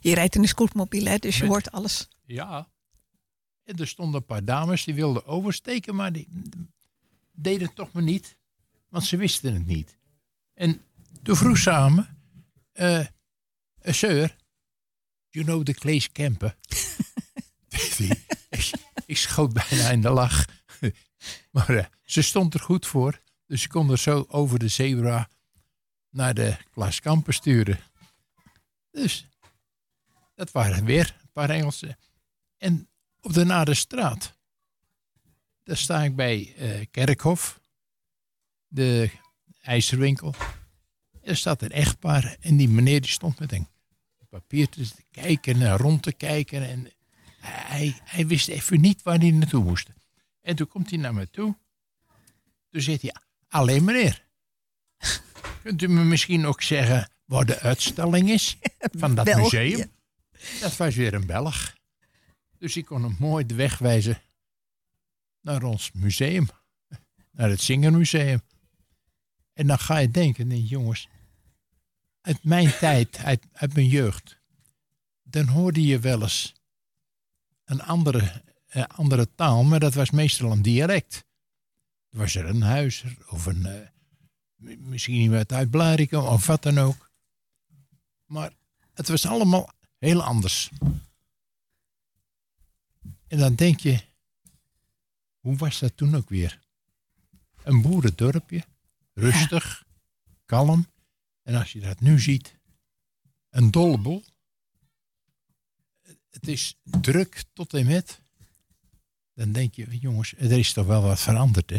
[0.00, 1.16] Je rijdt in een scootmobiel, hè?
[1.16, 2.08] dus je hoort alles.
[2.24, 2.72] Ja.
[3.64, 6.28] En er stonden een paar dames die wilden oversteken, maar die
[7.32, 8.38] deden het toch maar niet.
[8.88, 9.98] Want ze wisten het niet.
[10.54, 10.80] En
[11.22, 12.18] toen vroeg samen,
[12.74, 13.06] uh, uh,
[13.82, 14.36] sir,
[15.30, 16.56] you know the Claes Kemper?
[19.14, 20.44] ik, schoot bijna in de lach.
[21.52, 23.20] maar uh, ze stond er goed voor.
[23.46, 25.28] Dus ik kon er zo over de zebra
[26.10, 27.80] naar de klaskampen sturen.
[28.90, 29.26] Dus
[30.34, 31.96] dat waren weer een paar Engelsen.
[32.56, 32.88] En
[33.20, 34.38] op de Nade straat,
[35.62, 37.60] daar sta ik bij uh, Kerkhof,
[38.66, 39.10] de
[39.60, 40.34] ijzerwinkel.
[41.22, 43.68] Er staat een echtpaar en die meneer die stond met een
[44.28, 46.68] papier te kijken en rond te kijken.
[46.68, 46.92] En
[47.46, 49.88] hij, hij wist even niet waar hij naartoe moest.
[50.40, 51.56] En toen komt hij naar me toe.
[52.70, 53.14] Toen zegt hij,
[53.48, 54.24] alleen meneer.
[55.62, 58.56] Kunt u me misschien ook zeggen waar de uitstelling is
[59.00, 59.90] van dat museum?
[60.60, 61.74] Dat was weer een Belg.
[62.58, 64.22] Dus ik kon hem mooi de weg wijzen
[65.40, 66.48] naar ons museum.
[67.30, 68.40] Naar het Zingermuseum.
[69.52, 71.08] En dan ga je denken, nee, jongens,
[72.20, 74.38] uit mijn tijd, uit, uit mijn jeugd,
[75.22, 76.54] dan hoorde je wel eens
[77.64, 81.24] een andere, eh, andere taal, maar dat was meestal een dialect.
[82.10, 83.90] Was er een huizer of een,
[84.56, 87.10] uh, misschien iemand uit Blarikum of wat dan ook.
[88.26, 88.52] Maar
[88.94, 90.70] het was allemaal heel anders.
[93.26, 94.00] En dan denk je,
[95.38, 96.60] hoe was dat toen ook weer?
[97.62, 98.64] Een boerendorpje,
[99.14, 99.84] rustig,
[100.46, 100.86] kalm.
[101.42, 102.54] En als je dat nu ziet,
[103.50, 104.22] een dolle
[106.34, 108.20] het is druk tot en met.
[109.34, 111.78] Dan denk je, jongens, er is toch wel wat veranderd, hè?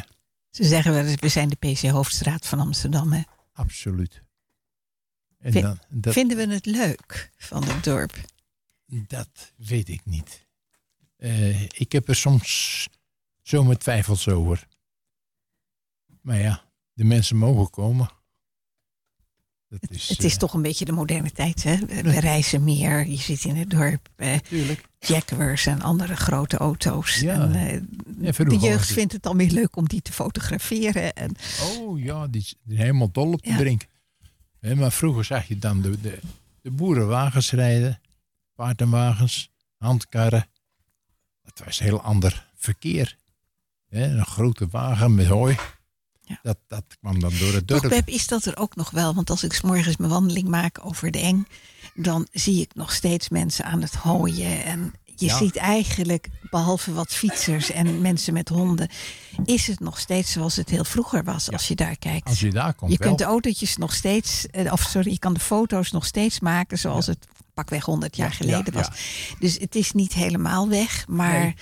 [0.50, 3.22] Ze zeggen wel eens, we zijn de PC Hoofdstraat van Amsterdam, hè?
[3.54, 4.24] Absoluut.
[5.40, 8.16] En dan, dat, vinden we het leuk van het dorp?
[8.86, 10.46] Dat weet ik niet.
[11.18, 12.88] Uh, ik heb er soms
[13.42, 14.68] zo mijn twijfels over.
[16.22, 16.64] Maar ja,
[16.94, 18.10] de mensen mogen komen.
[19.90, 21.64] Is, het, is uh, toch een beetje de moderne tijd.
[21.64, 21.78] Hè?
[21.86, 23.08] We, reizen meer.
[23.08, 24.10] Je zit in het dorp.
[24.16, 24.38] Eh,
[25.00, 27.20] Jaguars en andere grote auto's.
[27.20, 27.50] Ja.
[27.50, 27.88] En,
[28.22, 31.14] uh, de jeugd vindt het dan weer leuk om die te fotograferen.
[31.14, 33.58] En, oh ja, die is helemaal dol op de ja.
[33.58, 33.86] drink.
[34.76, 36.20] maar vroeger zag je dan de, de,
[36.62, 38.02] de boerenwagens rijden.
[38.56, 40.48] paardenwagens, handkarren.
[41.44, 43.18] Het was heel ander verkeer.
[43.90, 45.58] Een grote wagen met hooi.
[46.26, 46.40] Ja.
[46.44, 47.94] Dat, dat kwam dan door het Toch, dorp.
[47.94, 49.14] Pep, is dat er ook nog wel?
[49.14, 51.48] Want als ik 's morgens mijn wandeling maak over de eng,
[51.94, 54.64] dan zie ik nog steeds mensen aan het hooien.
[54.64, 55.38] En je Ja.
[55.38, 58.90] ziet eigenlijk, behalve wat fietsers en mensen met honden,
[59.46, 62.28] is het nog steeds zoals het heel vroeger was als je daar kijkt.
[62.28, 63.08] Als je daar komt je wel.
[63.08, 66.78] kunt de autootjes nog steeds, eh, of sorry, je kan de foto's nog steeds maken
[66.78, 68.88] zoals het pakweg 100 jaar Ja, geleden was.
[69.40, 71.56] Dus het is niet helemaal weg, maar Nee.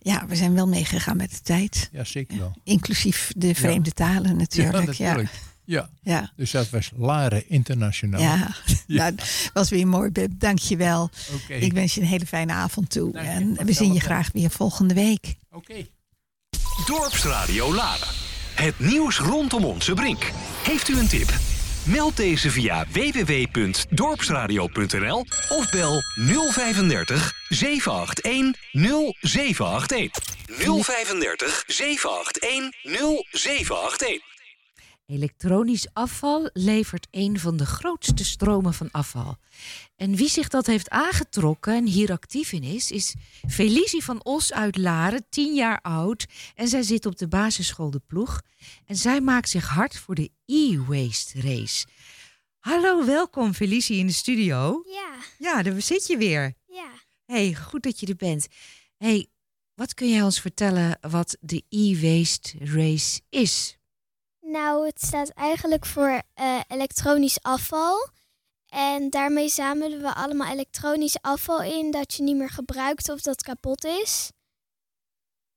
[0.00, 1.88] ja, we zijn wel meegegaan met de tijd.
[1.92, 2.52] Ja, zeker wel.
[2.64, 4.96] Inclusief de vreemde talen natuurlijk.
[4.96, 5.30] Ja, natuurlijk.
[5.70, 5.90] Ja.
[6.02, 6.32] ja.
[6.36, 8.20] Dus dat was Laren Internationaal.
[8.20, 8.54] Ja,
[8.86, 9.14] Nou,
[9.52, 10.30] was weer mooi, Beb.
[10.38, 11.10] Dank je wel.
[11.34, 11.54] Oké.
[11.54, 13.12] Ik wens je een hele fijne avond toe.
[13.12, 13.32] Dank je.
[13.32, 15.34] En we zien je graag weer volgende week.
[15.50, 15.86] Oké.
[16.86, 18.08] Dorpsradio Laren.
[18.54, 20.30] Het nieuws rondom onze brink.
[20.62, 21.34] Heeft u een tip?
[21.84, 30.22] Meld deze via www.dorpsradio.nl of bel 035 781 0781.
[30.46, 32.72] 035 781
[33.30, 34.29] 0781.
[35.10, 39.36] Elektronisch afval levert een van de grootste stromen van afval.
[39.96, 43.14] En wie zich dat heeft aangetrokken en hier actief in is, is
[43.48, 46.26] Felicie van Os uit Laren, 10 jaar oud.
[46.54, 48.40] En zij zit op de basisschool De Ploeg.
[48.86, 51.86] En zij maakt zich hard voor de e-waste race.
[52.58, 54.82] Hallo, welkom Felicie in de studio.
[54.86, 56.54] Ja, Ja, daar zit je weer.
[56.68, 56.90] ja.
[57.24, 58.46] Hey, goed dat je er bent.
[58.96, 59.26] Hey,
[59.74, 63.78] wat kun jij ons vertellen wat de e-waste race is?
[64.50, 68.08] Nou, het staat eigenlijk voor eh, elektronisch afval.
[68.68, 73.42] En daarmee zamelen we allemaal elektronisch afval in dat je niet meer gebruikt of dat
[73.42, 74.32] kapot is.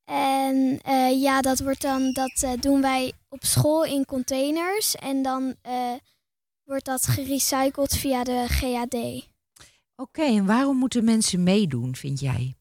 [0.04, 4.96] En eh, ja, dat, wordt dan, dat eh, doen wij op school in containers.
[4.96, 5.56] En dan
[6.64, 9.28] wordt dat gerecycled via de GAD.
[9.96, 12.56] Oké, en waarom moeten mensen meedoen, vind jij?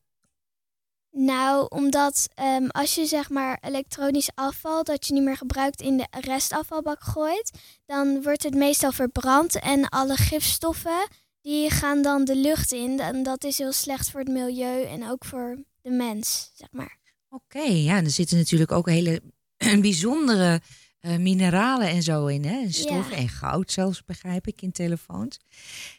[1.15, 5.97] Nou, omdat ehm, als je zeg maar elektronisch afval dat je niet meer gebruikt in
[5.97, 7.51] de restafvalbak gooit,
[7.87, 11.09] dan wordt het meestal verbrand en alle gifstoffen
[11.41, 13.01] die gaan dan de lucht in.
[13.01, 16.99] En dat is heel slecht voor het milieu en ook voor de mens, zeg maar.
[17.29, 19.23] Oké, ja, en er zitten natuurlijk ook hele
[19.81, 20.61] bijzondere
[21.01, 22.61] eh, mineralen en zo in, hè?
[22.61, 23.11] En Ja.
[23.11, 25.39] en goud zelfs, begrijp ik, in telefoons.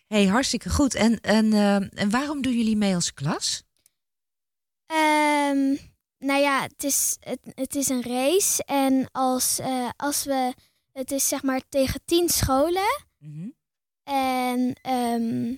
[0.08, 0.94] hey, hartstikke goed.
[0.96, 3.64] En, en, eh, en waarom doen jullie mee als klas?
[4.86, 5.76] Ehm,
[6.18, 10.54] nou ja, het is, het, het is een race en als, eh, als we,
[10.92, 13.06] het is zeg maar tegen tien scholen.
[13.18, 13.50] Mhm.
[14.04, 15.56] En ehm,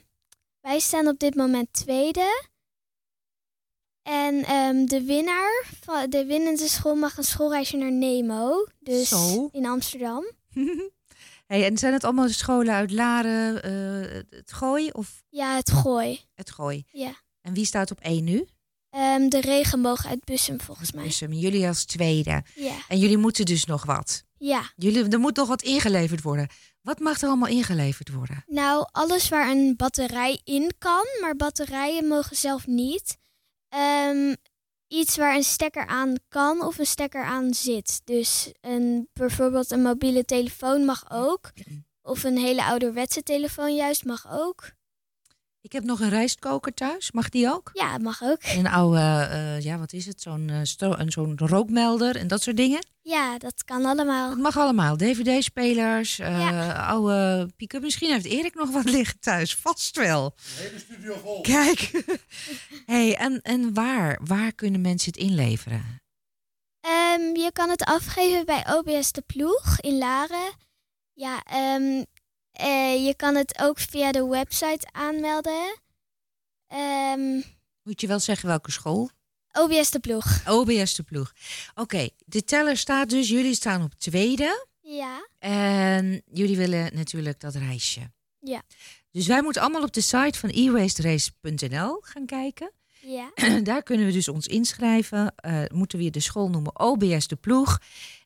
[0.61, 2.47] wij staan op dit moment tweede.
[4.01, 8.65] En ehm, de winnaar, van de winnende school mag een schoolreisje naar Nemo.
[8.79, 9.49] Dus Zo.
[9.51, 10.25] in Amsterdam.
[11.47, 16.19] hey, en zijn het allemaal scholen uit Laren, eh, het Gooi of Ja, het Gooi.
[16.33, 16.83] het Gooi?
[16.91, 17.13] Ja.
[17.41, 18.45] En wie staat op één nu?
[18.95, 21.07] Ehm, de regenboog uit Bussum, volgens mij.
[21.29, 22.43] Jullie als tweede.
[22.55, 22.75] Ja.
[22.87, 24.23] En jullie moeten dus nog wat.
[24.37, 24.71] ja.
[24.75, 26.47] Jullie, er moet nog wat ingeleverd worden.
[26.81, 28.43] Wat mag er allemaal ingeleverd worden?
[28.47, 33.17] Nou, alles waar een batterij in kan, maar batterijen mogen zelf niet.
[33.69, 34.35] Ehm,
[34.87, 38.01] iets waar een stekker aan kan of een stekker aan zit.
[38.03, 41.51] Dus een, bijvoorbeeld een mobiele telefoon mag ook.
[42.01, 44.71] Of een hele ouderwetse telefoon juist mag ook.
[45.65, 47.11] Ik heb nog een rijstkoker thuis.
[47.11, 47.69] Mag die ook?
[47.73, 48.37] Ja, mag ook.
[48.43, 48.99] Een oude,
[49.31, 50.21] eh, ja, wat is het?
[50.21, 52.85] Zo'n stro- een- zo'n rookmelder en dat soort dingen.
[53.01, 54.29] Ja, dat kan allemaal.
[54.29, 54.97] Dat mag allemaal.
[54.97, 56.71] DVD-spelers, eh, Ja.
[56.87, 57.81] oude pick-up.
[57.81, 59.55] Misschien heeft Erik nog wat liggen thuis.
[59.55, 60.33] Vast wel.
[60.35, 61.41] De hele studio vol.
[61.41, 62.03] Kijk.
[62.85, 64.19] hey, en, en waar?
[64.23, 66.01] Waar kunnen mensen het inleveren?
[66.79, 70.53] Ehm, je kan het afgeven bij OBS de Ploeg in Laren.
[71.13, 72.01] Ja, ehm, eh,
[73.05, 75.79] je kan het ook via de website aanmelden.
[76.67, 77.41] Ehm,
[77.83, 79.09] Moet je wel zeggen welke school?
[79.51, 80.47] OBS de Ploeg.
[80.47, 81.33] OBS de ploeg.
[81.75, 83.29] Oké, de teller staat dus.
[83.29, 84.67] Jullie staan op tweede.
[84.81, 85.27] Ja.
[85.39, 88.11] En jullie willen natuurlijk dat reisje.
[88.39, 88.61] Ja.
[89.11, 92.71] Dus wij moeten allemaal op de site van e-wasterace.nl gaan kijken.
[93.07, 93.31] Ja.
[93.63, 95.33] Daar kunnen we dus ons inschrijven.
[95.35, 97.79] Eh, moeten we de school noemen OBS de ploeg.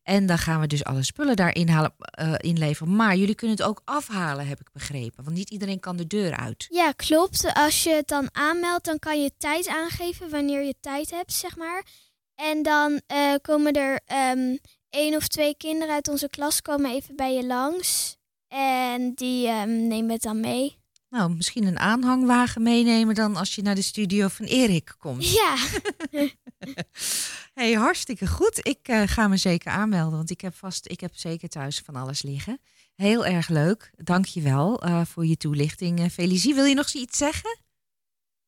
[0.04, 2.96] En dan gaan we dus alle spullen daarin halen, eh, inleveren.
[2.96, 5.24] Maar jullie kunnen het ook afhalen, heb ik begrepen.
[5.24, 6.68] Want niet iedereen kan de deur uit.
[6.70, 7.54] Ja, klopt.
[7.54, 11.56] Als je het dan aanmeldt, dan kan je tijd aangeven wanneer je tijd hebt, zeg
[11.58, 11.86] maar.
[12.36, 14.56] En dan eh, komen er ehm
[14.90, 18.18] één of twee kinderen uit onze klas komen even bij je langs.
[18.48, 20.79] En die ehm, nemen het dan mee.
[21.10, 25.32] Nou, misschien een aanhangwagen meenemen dan als je naar de studio van Erik komt.
[25.32, 25.56] Ja,
[27.54, 28.68] Hey, hartstikke goed.
[28.68, 31.96] Ik eh, ga me zeker aanmelden, want ik heb vast, ik heb zeker thuis van
[31.96, 32.60] alles liggen.
[32.96, 33.92] Heel erg leuk.
[33.96, 36.00] Dank je wel eh, voor je toelichting.
[36.00, 37.60] Uh, Felicie, wil je nog iets zeggen?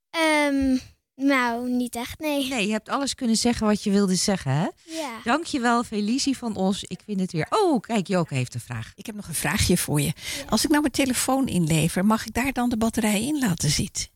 [0.10, 0.78] Ehm,
[1.24, 2.48] nou, niet echt, nee.
[2.50, 4.68] Nee, je hebt alles kunnen zeggen wat je wilde zeggen, hè?
[4.86, 5.18] Ja.
[5.24, 6.84] Dankjewel, Felicie van Os.
[6.84, 7.48] Ik vind het weer...
[7.50, 8.92] Oh, kijk, Joke heeft een vraag.
[8.96, 10.14] Ik heb nog een vraagje voor je.
[10.50, 14.08] Als ik nou mijn telefoon inlever, mag ik daar dan de batterij in laten zitten?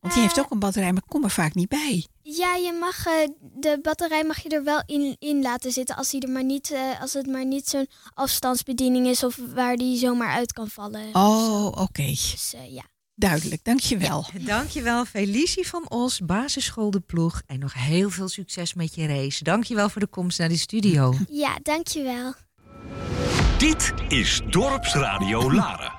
[0.00, 0.42] Want die heeft Eh.
[0.44, 2.06] ook een batterij, maar ik kom er vaak niet bij.
[2.22, 3.12] Ja, je mag eh,
[3.60, 6.70] de batterij mag je er wel in, in laten zitten als, die er maar niet,
[6.70, 11.08] eh, als het maar niet zo'n afstandsbediening is of waar die zomaar uit kan vallen.
[11.12, 12.06] Oh, oké.
[12.06, 12.82] Dus eh, ja.
[13.14, 14.24] Duidelijk, dankjewel.
[14.46, 17.42] Dankjewel, Felicie van Os, basisschool De Ploeg.
[17.46, 19.44] En nog heel veel succes met je race.
[19.44, 21.12] Dankjewel voor de komst naar de studio.
[21.28, 22.32] Ja, dankjewel.
[23.58, 25.92] Dit is Dorpsradio Laren.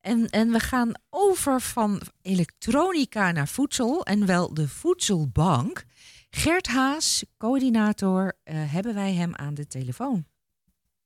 [0.00, 5.84] En, en we gaan over van elektronica naar voedsel en wel de voedselbank.
[6.30, 10.24] Gert Haas, coördinator, eh, hebben wij hem aan de telefoon.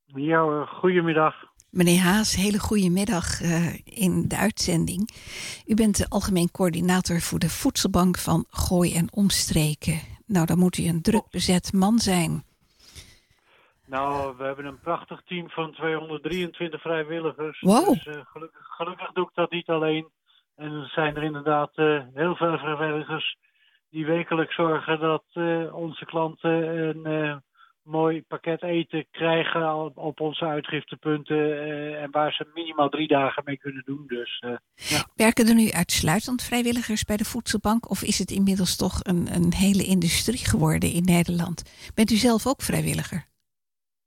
[0.04, 1.47] Ja, goedemiddag.
[1.70, 5.10] Meneer Haas, hele goede middag eh, in de uitzending.
[5.66, 10.00] U bent de algemeen coördinator voor de voedselbank van Gooi en Omstreken.
[10.26, 12.44] Nou, dan moet u een druk bezet man zijn.
[13.86, 17.60] Nou, we hebben een prachtig team van 223 vrijwilligers.
[17.60, 17.88] Wow.
[17.88, 20.08] Dus eh, gelukkig, gelukkig doe ik dat niet alleen.
[20.56, 23.36] En er zijn er inderdaad eh, heel veel vrijwilligers
[23.90, 25.24] die wekelijks zorgen dat
[25.72, 26.50] onze klanten
[26.88, 27.42] een
[27.88, 31.36] mooi pakket eten krijgen op, onze uitgiftepunten.
[31.36, 34.04] eh, en waar ze minimaal drie dagen mee kunnen doen.
[34.06, 37.90] Dus eh, Werken er nu uitsluitend vrijwilligers bij de voedselbank?
[37.90, 41.90] Of is het inmiddels toch een, een hele industrie geworden in Nederland?
[41.94, 43.26] Bent u zelf ook vrijwilliger?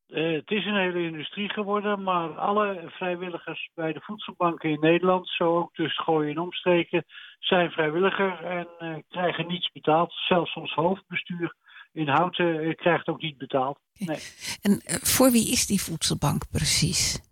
[0.07, 5.27] Eh, het is een hele industrie geworden, maar alle vrijwilligers bij de voedselbanken in Nederland,
[5.27, 7.05] zo ook dus gooien en omstreken,
[7.39, 8.67] zijn vrijwilliger en
[9.09, 10.13] krijgen niets betaald.
[10.13, 11.55] Zelfs ons hoofdbestuur
[11.91, 13.79] in Houten eh, krijgt ook niet betaald.
[14.05, 14.17] Nee.
[14.61, 17.29] En eh, voor wie is die voedselbank precies?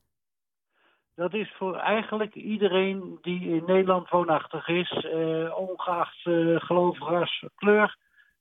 [1.15, 7.43] Dat is voor eigenlijk iedereen die in Nederland woonachtig is, eh, ongeacht eh, geloof, ras,
[7.55, 7.97] kleur.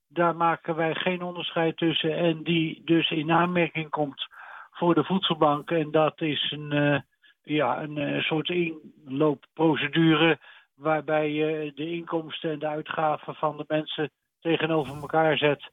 [0.09, 4.27] Daar maken wij geen onderscheid tussen en die dus in aanmerking komt
[4.71, 5.71] voor de voedselbank.
[5.71, 7.05] En dat is een,
[7.43, 10.39] ja, een soort inloopprocedure
[10.75, 14.11] waarbij je de inkomsten en de uitgaven van de mensen
[14.41, 15.71] tegenover elkaar zet.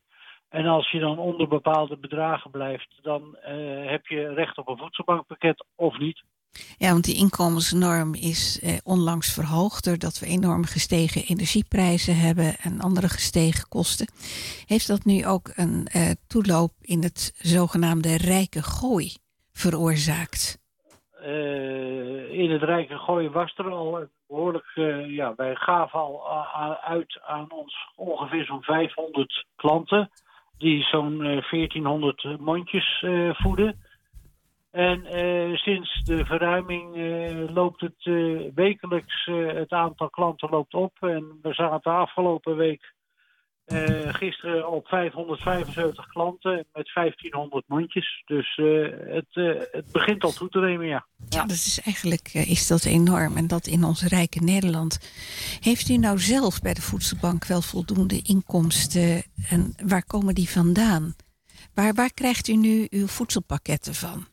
[0.55, 3.55] En als je dan onder bepaalde bedragen blijft, dan eh,
[3.89, 6.23] heb je recht op een voedselbankpakket of niet.
[6.77, 12.79] Ja, want die inkomensnorm is eh, onlangs verhoogd doordat we enorm gestegen energieprijzen hebben en
[12.79, 14.07] andere gestegen kosten.
[14.65, 19.17] Heeft dat nu ook een eh, toeloop in het zogenaamde rijke gooi
[19.53, 20.63] veroorzaakt?
[21.21, 24.71] Eh, in het Rijke Gooi was er al een behoorlijk.
[24.75, 26.27] eh, ja, wij gaven al
[26.81, 30.09] uit aan ons ongeveer zo'n 500 klanten.
[30.57, 33.79] Die zo'n eh, 1400 mondjes eh, voeden.
[34.71, 40.73] En eh, sinds de verruiming eh, loopt het eh, wekelijks, eh, het aantal klanten loopt
[40.73, 40.91] op.
[40.99, 42.94] En we zaten afgelopen week
[43.65, 48.23] eh, gisteren op 575 klanten met 1500 mondjes.
[48.25, 48.65] Dus eh,
[49.15, 51.05] het, eh, het begint al toe te nemen, ja.
[51.29, 54.99] Ja, dat is eigenlijk is dat enorm en dat in ons rijke Nederland.
[55.59, 61.15] Heeft u nou zelf bij de voedselbank wel voldoende inkomsten en waar komen die vandaan?
[61.73, 64.27] Waar, waar krijgt u nu uw voedselpakketten van?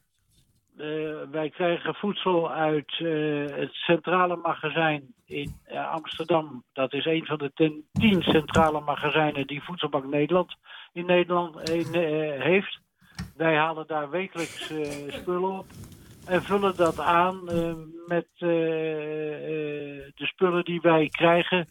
[0.82, 0.88] Eh,
[1.30, 6.64] wij krijgen voedsel uit eh, het centrale magazijn in eh, Amsterdam.
[6.72, 10.56] Dat is een van de ten, tien centrale magazijnen die Voedselbank Nederland
[10.92, 11.70] in Nederland
[12.38, 12.80] heeft.
[13.36, 14.72] Wij halen daar wekelijks
[15.08, 15.66] spullen op
[16.26, 17.44] en vullen dat aan
[18.06, 21.66] met de spullen die wij krijgen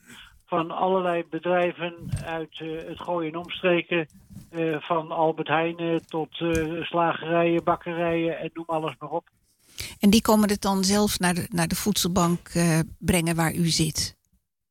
[0.46, 1.96] van allerlei bedrijven
[2.26, 4.08] uit het gooien en omstreken.
[4.52, 9.30] Eh, van Albert Heijn tot eh, slagerijen, bakkerijen en noem alles maar op.
[10.00, 13.66] En die komen het dan zelf naar de, naar de voedselbank eh, brengen waar u
[13.66, 14.20] zit?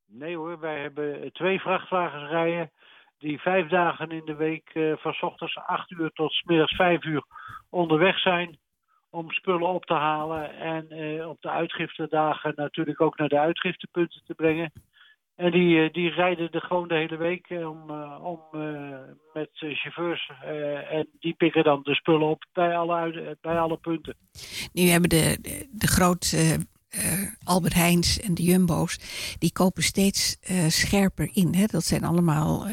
[0.06, 2.70] Nee hoor, wij hebben twee vrachtwagens rijden
[3.20, 6.74] die vijf dagen in de week eh, van 's ochtends 8 uur tot 's middags
[6.74, 7.24] 5 uur
[7.70, 8.58] onderweg zijn
[9.10, 14.22] om spullen op te halen en eh, op de uitgiftedagen natuurlijk ook naar de uitgiftepunten
[14.24, 14.72] te brengen.
[15.40, 18.40] En die, eh, die rijden er gewoon de hele week eh, om, eh, om
[19.32, 20.30] met chauffeurs
[20.90, 24.16] en die pikken dan de spullen op bij alle, bij alle punten.
[24.72, 25.38] Nu hebben de,
[25.70, 26.58] de, grote
[27.44, 28.98] Albert Heijns en de Jumbo's,
[29.38, 30.38] die kopen steeds
[30.68, 31.54] scherper in.
[31.54, 31.66] Hè?
[31.66, 32.66] Dat zijn allemaal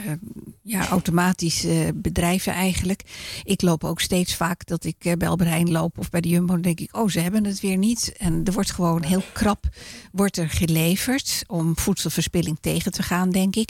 [0.67, 3.01] ja, automatische bedrijven eigenlijk.
[3.43, 6.29] Ik loop ook steeds vaak dat ik eh, bij Albert Heijn loop of bij de
[6.29, 6.53] Jumbo.
[6.53, 8.15] Dan denk ik, oh, ze hebben het weer niet.
[8.17, 9.63] En er wordt gewoon heel krap
[10.11, 13.69] wordt er geleverd om voedselverspilling tegen te gaan, denk ik.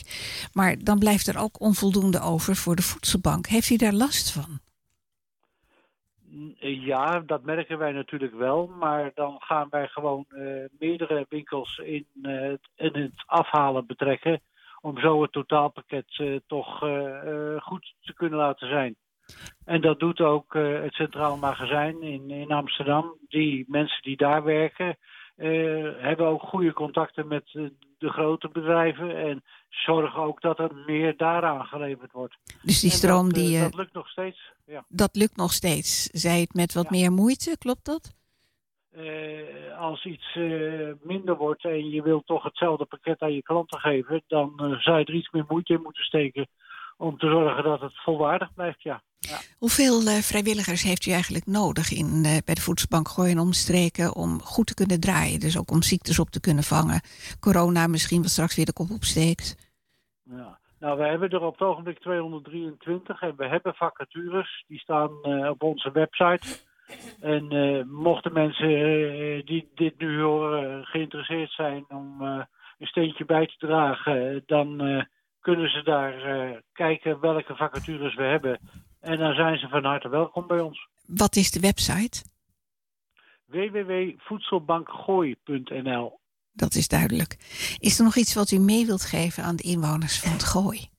[0.53, 3.47] Maar dan blijft er ook onvoldoende over voor de voedselbank.
[3.47, 4.59] Heeft u daar last van?
[6.59, 8.67] Ja, dat merken wij natuurlijk wel.
[8.67, 14.41] Maar dan gaan wij gewoon uh, meerdere winkels in, uh, in, het afhalen betrekken.
[14.87, 16.79] Om zo het totaalpakket uh, toch
[17.59, 18.95] goed te kunnen laten zijn.
[19.65, 23.17] En dat doet ook het Centraal Magazijn in, in Amsterdam.
[23.27, 24.97] Die mensen die daar werken,
[26.01, 27.43] hebben ook goede contacten met
[27.97, 29.17] de grote bedrijven.
[29.17, 32.37] En zorgen ook dat er meer daaraan geleverd wordt.
[32.61, 33.59] Dus die stroom dat, die...
[33.59, 34.53] dat lukt nog steeds.
[34.65, 34.85] Ja.
[34.87, 36.09] Dat lukt nog steeds.
[36.11, 36.89] Zij het met wat ja.
[36.89, 38.16] meer moeite, klopt dat?
[38.97, 43.79] Uh, als iets uh, minder wordt en je wilt toch hetzelfde pakket aan je klanten
[43.79, 46.47] geven, dan uh, zou je er iets meer moeite in moeten steken
[46.97, 48.81] om te zorgen dat het volwaardig blijft.
[48.81, 49.01] Ja.
[49.19, 49.37] ja.
[49.57, 54.73] Hoeveel vrijwilligers heeft u eigenlijk nodig in, bij de voedselbank Gooien omstreken om goed te
[54.73, 55.39] kunnen draaien?
[55.39, 57.01] Dus ook om ziektes op te kunnen vangen.
[57.39, 59.55] Corona misschien wat straks weer de kop opsteekt.
[60.23, 60.59] Ja.
[60.79, 64.63] Nou, we hebben er op het ogenblik 223 en we hebben vacatures.
[64.67, 65.09] Die staan
[65.49, 66.65] op onze website.
[67.19, 73.45] En uh, mochten mensen uh, die dit nu horen geïnteresseerd zijn om een steentje bij
[73.45, 74.77] te dragen, dan
[75.39, 76.13] kunnen ze daar
[76.73, 78.59] kijken welke vacatures we hebben.
[78.99, 80.87] En dan zijn ze van harte welkom bij ons.
[81.05, 82.23] Wat is de website?
[83.45, 86.19] www.voedselbankgooi.nl
[86.57, 87.37] dat is duidelijk.
[87.79, 90.89] Is er nog iets wat u mee wilt geven aan de inwoners van het Gooi?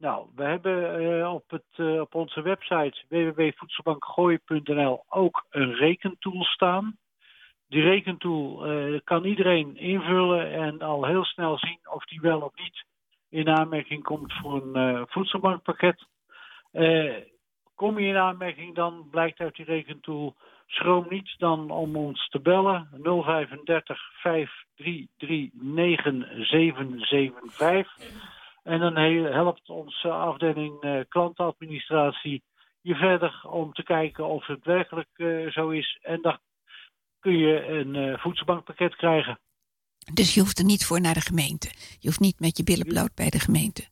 [0.00, 6.96] Nou, we hebben uh, op, het, uh, op onze website www.voedselbankgooi.nl ook een rekentool staan.
[7.68, 12.52] Die rekentool uh, kan iedereen invullen en al heel snel zien of die wel of
[12.56, 12.84] niet
[13.28, 16.06] in aanmerking komt voor een voedselbankpakket.
[17.74, 20.34] kom je in aanmerking, dan blijkt uit die rekentool
[20.66, 28.39] Schroom niet dan om ons te bellen 035 533 9775.
[28.62, 28.96] En dan
[29.32, 32.42] helpt onze afdeling uh, klantadministratie
[32.80, 35.98] je verder om te kijken of het werkelijk uh, zo is.
[36.02, 36.38] En dan
[37.20, 39.38] kun je een uh, voedselbankpakket krijgen.
[40.14, 41.68] Dus je hoeft er niet voor naar de gemeente.
[41.98, 43.88] Je hoeft niet met je billen bloot bij de gemeente.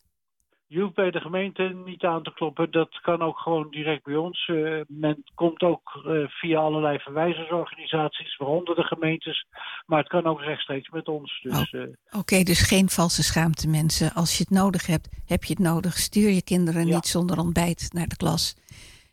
[0.71, 2.71] Je hoeft bij de gemeente niet aan te kloppen.
[2.71, 4.47] Dat kan ook gewoon direct bij ons.
[4.47, 9.45] Uh, men komt ook uh, via allerlei verwijzersorganisaties, waaronder de gemeentes.
[9.85, 11.39] Maar het kan ook rechtstreeks met ons.
[11.41, 14.13] Dus, oh, uh, Oké, okay, dus geen valse schaamte mensen.
[14.13, 15.97] Als je het nodig hebt, heb je het nodig.
[15.97, 16.95] Stuur je kinderen ja.
[16.95, 18.55] niet zonder ontbijt naar de klas.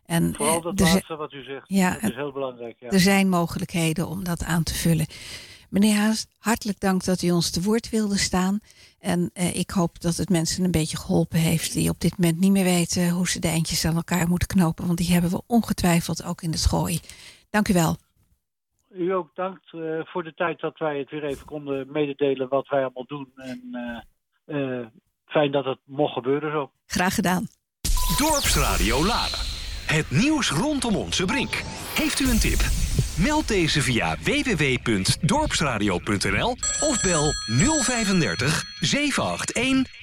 [0.06, 1.64] En, Vooral dat laatste wat u zegt.
[1.66, 2.76] Ja, dat is heel belangrijk.
[2.78, 2.90] Ja.
[2.90, 5.06] Er zijn mogelijkheden om dat aan te vullen.
[5.70, 8.60] Meneer Haas, hartelijk dank dat u ons te woord wilde staan.
[9.00, 12.40] En eh, ik hoop dat het mensen een beetje geholpen heeft die op dit moment
[12.40, 14.86] niet meer weten hoe ze de eindjes aan elkaar moeten knopen.
[14.86, 17.00] Want die hebben we ongetwijfeld ook in het gooi.
[17.50, 17.96] Dank u wel.
[18.90, 22.68] U ook dank uh, voor de tijd dat wij het weer even konden mededelen wat
[22.68, 23.32] wij allemaal doen.
[23.36, 23.60] En
[24.46, 24.86] uh,
[25.26, 26.70] fijn dat het mocht gebeuren zo.
[26.86, 27.46] Graag gedaan.
[28.18, 29.44] Dorpsradio Laren.
[29.86, 31.62] Het nieuws rondom onze brink.
[31.94, 32.85] Heeft u een tip?
[33.16, 40.02] Meld deze via www.dorpsradio.nl of bel 035 781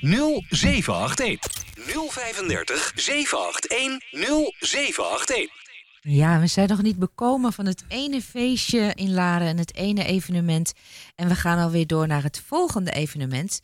[0.50, 1.64] 0781.
[1.76, 5.62] 035 781 0781.
[6.02, 10.04] Ja, we zijn nog niet bekomen van het ene feestje in Laren en het ene
[10.04, 10.74] evenement.
[11.16, 13.62] En we gaan alweer door naar het volgende evenement.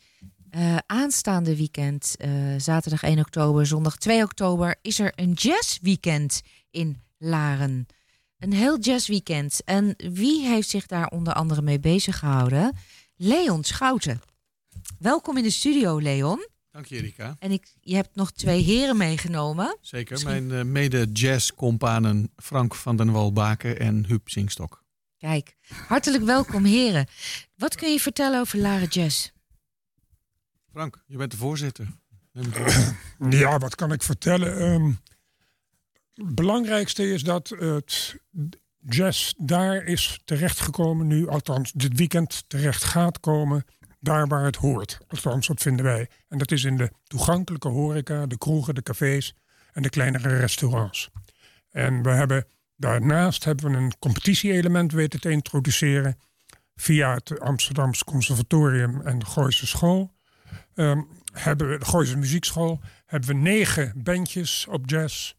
[0.50, 7.00] Uh, aanstaande weekend, uh, zaterdag 1 oktober, zondag 2 oktober, is er een jazzweekend in
[7.18, 7.86] Laren.
[8.40, 9.64] Een heel jazzweekend.
[9.64, 12.76] En wie heeft zich daar onder andere mee bezig gehouden?
[13.16, 14.20] Leon Schouten.
[14.98, 16.48] Welkom in de studio, Leon.
[16.70, 17.36] Dank je, Erika.
[17.38, 19.78] En ik, je hebt nog twee heren meegenomen.
[19.80, 20.46] Zeker, Misschien...
[20.46, 24.84] mijn uh, mede-jazz-companen Frank van den Walbaken en Huub Zingstok.
[25.18, 27.06] Kijk, hartelijk welkom, heren.
[27.56, 29.30] Wat kun je vertellen over Laren Jazz?
[30.72, 31.88] Frank, je bent de voorzitter.
[33.30, 34.62] ja, wat kan ik vertellen?
[34.62, 35.19] Um, het
[36.24, 38.16] belangrijkste is dat het
[38.78, 43.64] jazz daar is terechtgekomen nu, althans dit weekend terecht gaat komen,
[44.00, 44.98] daar waar het hoort.
[45.08, 46.08] Althans, dat vinden wij.
[46.28, 49.34] En dat is in de toegankelijke horeca, de kroegen, de cafés
[49.72, 51.10] en de kleinere restaurants.
[51.70, 52.46] En we hebben
[52.76, 56.18] daarnaast hebben we een competitie-element weten te introduceren
[56.74, 60.12] via het Amsterdamse Conservatorium en de Gooise School.
[60.74, 65.32] Um, hebben we de Gooise Muziekschool hebben we negen bandjes op jazz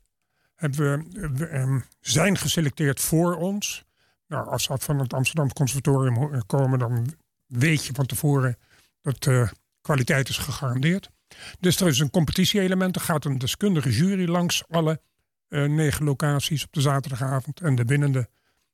[0.61, 3.83] hebben we, we um, zijn geselecteerd voor ons.
[4.27, 7.13] Nou, als dat van het Amsterdam Conservatorium komen, dan
[7.47, 8.57] weet je van tevoren
[9.01, 9.49] dat de uh,
[9.81, 11.09] kwaliteit is gegarandeerd.
[11.59, 12.95] Dus er is een competitie-element.
[12.95, 15.01] Er gaat een deskundige jury langs alle
[15.49, 17.61] negen locaties op de zaterdagavond.
[17.61, 18.29] En de winnende,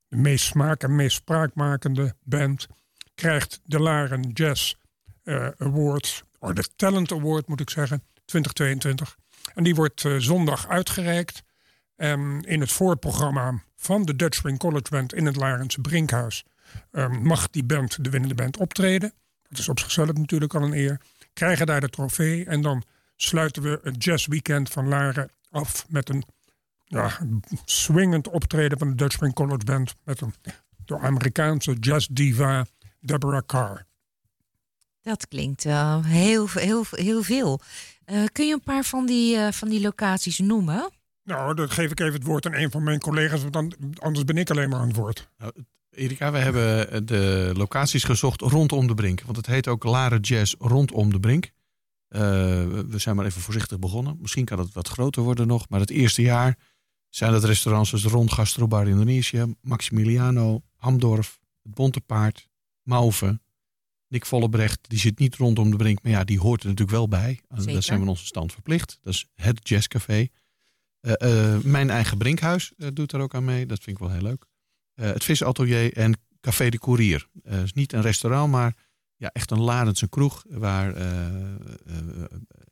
[0.08, 2.68] de meest smaak en meest spraakmakende band
[3.16, 4.76] krijgt de Laren Jazz
[5.58, 9.18] Award, of de Talent Award moet ik zeggen, 2022.
[9.54, 11.44] En die wordt zondag uitgereikt.
[11.98, 16.44] En in het voorprogramma van de Dutch Swing College Band in het Larense Brinkhuis
[16.92, 19.14] ehm, mag die band, de winnende band, optreden.
[19.50, 21.02] Dat is op zichzelf natuurlijk al een eer.
[21.34, 22.84] Krijgen daar de trofee en dan
[23.16, 26.24] sluiten we het jazzweekend van Laren af met een
[26.86, 27.20] ja,
[27.66, 30.34] swingend optreden van de Dutch Swing College Band met een
[30.86, 32.66] door Amerikaanse jazzdiva
[33.00, 33.86] Deborah Carr.
[35.02, 37.60] Dat klinkt uh, heel, heel, heel veel.
[38.06, 40.90] Uh, kun je een paar van die, uh, van die locaties noemen?
[41.28, 44.26] Nou, dan geef ik even het woord aan een van mijn collega's, want dan, anders
[44.26, 45.30] ben ik alleen maar aan het woord.
[45.38, 45.54] Nou,
[45.90, 49.22] Erika, we hebben de locaties gezocht rondom de Brink.
[49.22, 51.52] Want het heet ook Laren Jazz rondom de Brink.
[52.08, 54.18] we zijn maar even voorzichtig begonnen.
[54.22, 55.70] Misschien kan het wat groter worden nog.
[55.70, 56.58] Maar het eerste jaar
[57.10, 62.50] zijn dat restaurants als Rond Gastrobar Indonesië, Maximiliano, Hamdorf, Het Bonte Paard,
[62.82, 63.40] Mauve,
[64.08, 64.90] Nick Vollebrecht.
[64.90, 67.42] Die zit niet rondom de brink, maar ja, die hoort er natuurlijk wel bij.
[67.50, 67.74] Zeker.
[67.74, 69.00] Dat zijn we onze stand verplicht.
[69.02, 70.28] Dat is het jazzcafé.
[71.02, 73.66] Uh, uh, mijn eigen Brinkhuis uh, doet er ook aan mee.
[73.66, 74.46] Dat vind ik wel heel leuk.
[74.94, 77.28] het Visatelier en Café de Courier.
[77.44, 78.76] Het is niet een restaurant, maar
[79.16, 80.44] ja, echt een Larendse kroeg.
[80.50, 80.96] Waar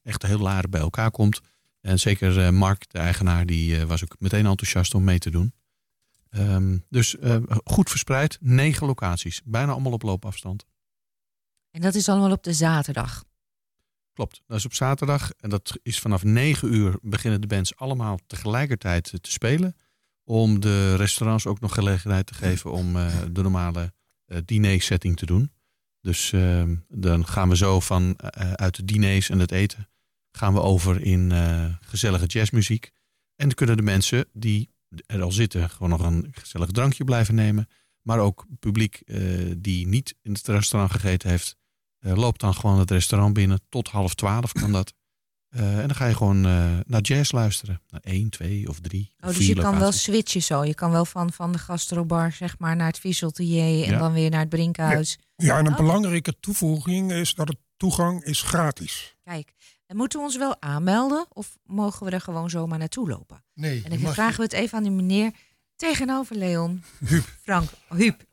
[0.03, 1.41] echt heel Laren bij elkaar komt.
[1.81, 5.53] En zeker Mark, de eigenaar, die was ook meteen enthousiast om mee te doen.
[6.29, 7.15] Um, dus
[7.63, 8.37] goed verspreid.
[8.41, 9.41] Negen locaties.
[9.43, 10.65] Bijna allemaal op loopafstand.
[11.71, 13.23] En dat is allemaal op de zaterdag.
[14.15, 15.31] Klopt, dat is op zaterdag.
[15.39, 19.75] En dat is vanaf 9 uur beginnen de bands allemaal tegelijkertijd te spelen.
[20.23, 23.93] Om de restaurants ook nog gelegenheid te geven om uh, de normale
[24.27, 25.51] uh, diner-setting te doen.
[26.01, 28.21] Dus uh, dan gaan we zo van
[28.55, 29.89] uit de diners en het eten
[30.31, 31.31] gaan we over in
[31.81, 32.91] gezellige jazzmuziek.
[33.35, 34.69] En dan kunnen de mensen die
[35.05, 37.67] er al zitten gewoon nog een gezellig drankje blijven nemen.
[38.01, 39.01] Maar ook publiek
[39.57, 41.57] die niet in het restaurant gegeten heeft,
[42.05, 43.59] uh, loopt dan gewoon het restaurant binnen.
[43.69, 44.93] Tot half twaalf kan dat.
[45.49, 47.81] Uh, en dan ga je gewoon uh, naar jazz luisteren.
[47.89, 49.13] Naar één, twee of drie.
[49.19, 50.63] Oh, dus je kan wel switchen zo.
[50.63, 53.97] Je kan wel van, van de gastrobar zeg maar, naar het Viseltier en ja.
[53.97, 55.19] dan weer naar het Brinkhuis.
[55.35, 55.77] Ja, ja en een oh.
[55.77, 59.15] belangrijke toevoeging is dat het toegang is gratis.
[59.23, 59.53] Kijk,
[59.85, 63.43] en moeten we ons wel aanmelden of mogen we er gewoon zomaar naartoe lopen?
[63.53, 63.83] Nee.
[63.83, 65.31] En dan vragen we het even aan die meneer
[65.75, 66.83] tegenover Leon.
[67.05, 67.23] Huub.
[67.41, 68.23] Frank, Huub.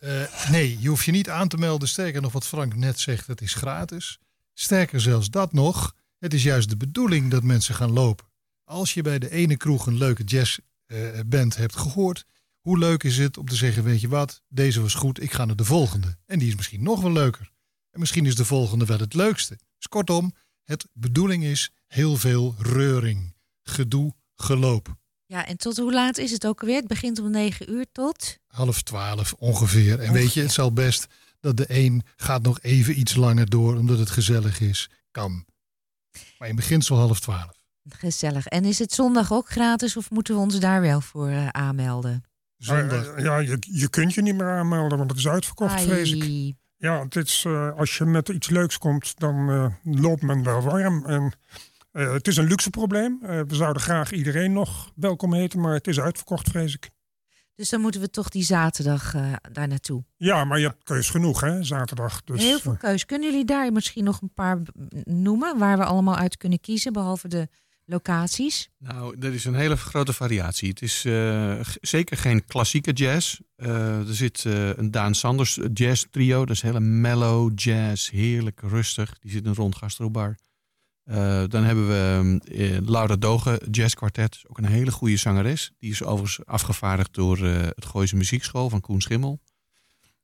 [0.00, 1.88] Uh, nee, je hoeft je niet aan te melden.
[1.88, 4.18] Sterker nog, wat Frank net zegt, het is gratis.
[4.54, 8.26] Sterker zelfs dat nog, het is juist de bedoeling dat mensen gaan lopen.
[8.64, 12.26] Als je bij de ene kroeg een leuke jazzband uh, hebt gehoord,
[12.60, 15.44] hoe leuk is het om te zeggen, weet je wat, deze was goed, ik ga
[15.44, 16.16] naar de volgende.
[16.26, 17.50] En die is misschien nog wel leuker.
[17.90, 19.58] En misschien is de volgende wel het leukste.
[19.76, 20.32] Dus kortom,
[20.64, 24.96] het bedoeling is heel veel reuring, gedoe, geloop.
[25.28, 26.76] Ja, en tot hoe laat is het ook alweer?
[26.76, 28.38] Het begint om negen uur tot?
[28.46, 30.00] Half twaalf ongeveer.
[30.00, 31.06] En weet je, het zal best
[31.40, 34.90] dat de een gaat nog even iets langer door omdat het gezellig is.
[35.10, 35.44] Kan.
[36.38, 37.56] Maar in beginsel half twaalf.
[37.88, 38.46] Gezellig.
[38.46, 42.24] En is het zondag ook gratis of moeten we ons daar wel voor uh, aanmelden?
[42.56, 43.16] Zondag.
[43.16, 45.86] Uh, ja, je, je kunt je niet meer aanmelden, want het is uitverkocht, Ai.
[45.86, 46.54] vrees ik.
[46.76, 51.06] Ja, het is, uh, als je met iets leuks komt, dan loopt men wel warm.
[51.06, 51.32] En
[51.92, 53.18] uh, het is een luxe probleem.
[53.22, 56.90] Uh, we zouden graag iedereen nog welkom heten, maar het is uitverkocht, vrees ik.
[57.54, 60.04] Dus dan moeten we toch die zaterdag uh, daar naartoe.
[60.16, 62.24] Ja, maar je hebt keus genoeg, hè, zaterdag.
[62.24, 63.04] Dus, Heel veel keus.
[63.04, 64.62] Kunnen jullie daar misschien nog een paar
[65.04, 67.48] noemen waar we allemaal uit kunnen kiezen, behalve de
[67.84, 68.70] locaties?
[68.78, 70.68] Nou, er is een hele grote variatie.
[70.68, 71.00] Het is
[71.80, 73.40] zeker geen klassieke jazz.
[73.56, 76.44] er zit een Daan Sanders jazz trio.
[76.44, 79.18] Dat is hele mellow jazz, heerlijk rustig.
[79.18, 80.36] Die zit in een rond gastrobar.
[81.08, 85.72] Uh, dan hebben we uh, Laura Dogen Jazz Quartet, ook een hele goede zangeres.
[85.78, 89.40] Die is overigens afgevaardigd door uh, het Gooise Muziekschool van Koen Schimmel.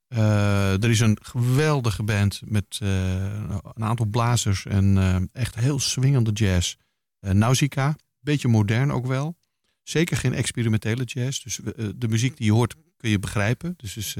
[0.08, 6.74] er is een geweldige band met een aantal blazers en echt heel swingende jazz.
[7.20, 9.36] Nausicaa, beetje modern ook wel.
[9.82, 11.42] Zeker geen experimentele jazz.
[11.42, 11.60] Dus
[11.96, 13.74] de muziek die je hoort kun je begrijpen.
[13.76, 14.16] Dus is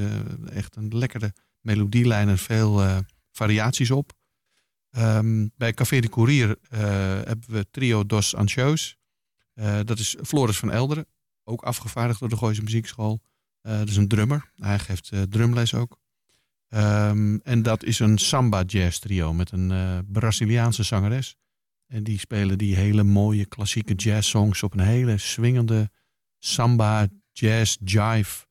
[0.53, 2.83] echt een lekkere melodielijn en veel
[3.31, 4.13] variaties op.
[4.99, 6.79] Um, bij Café de Courier uh,
[7.25, 8.97] hebben we trio Dos Ancho's.
[9.55, 11.07] Uh, dat is Floris van Elderen,
[11.45, 13.23] ook afgevaardigd door de Gooise Muziekschool.
[13.63, 15.99] Uh, dat is een drummer, hij geeft drumles ook.
[16.69, 21.37] Um, en dat is een samba jazz trio met een Braziliaanse zangeres.
[21.87, 25.91] En die spelen die hele mooie klassieke jazz songs op een hele swingende
[26.39, 28.47] samba, jazz, jive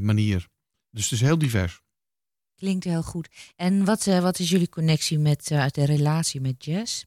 [0.00, 0.48] manier.
[0.90, 1.82] Dus het is heel divers.
[2.60, 3.28] Klinkt heel goed.
[3.56, 7.04] En wat, uh, wat is jullie connectie met uh, de relatie met jazz?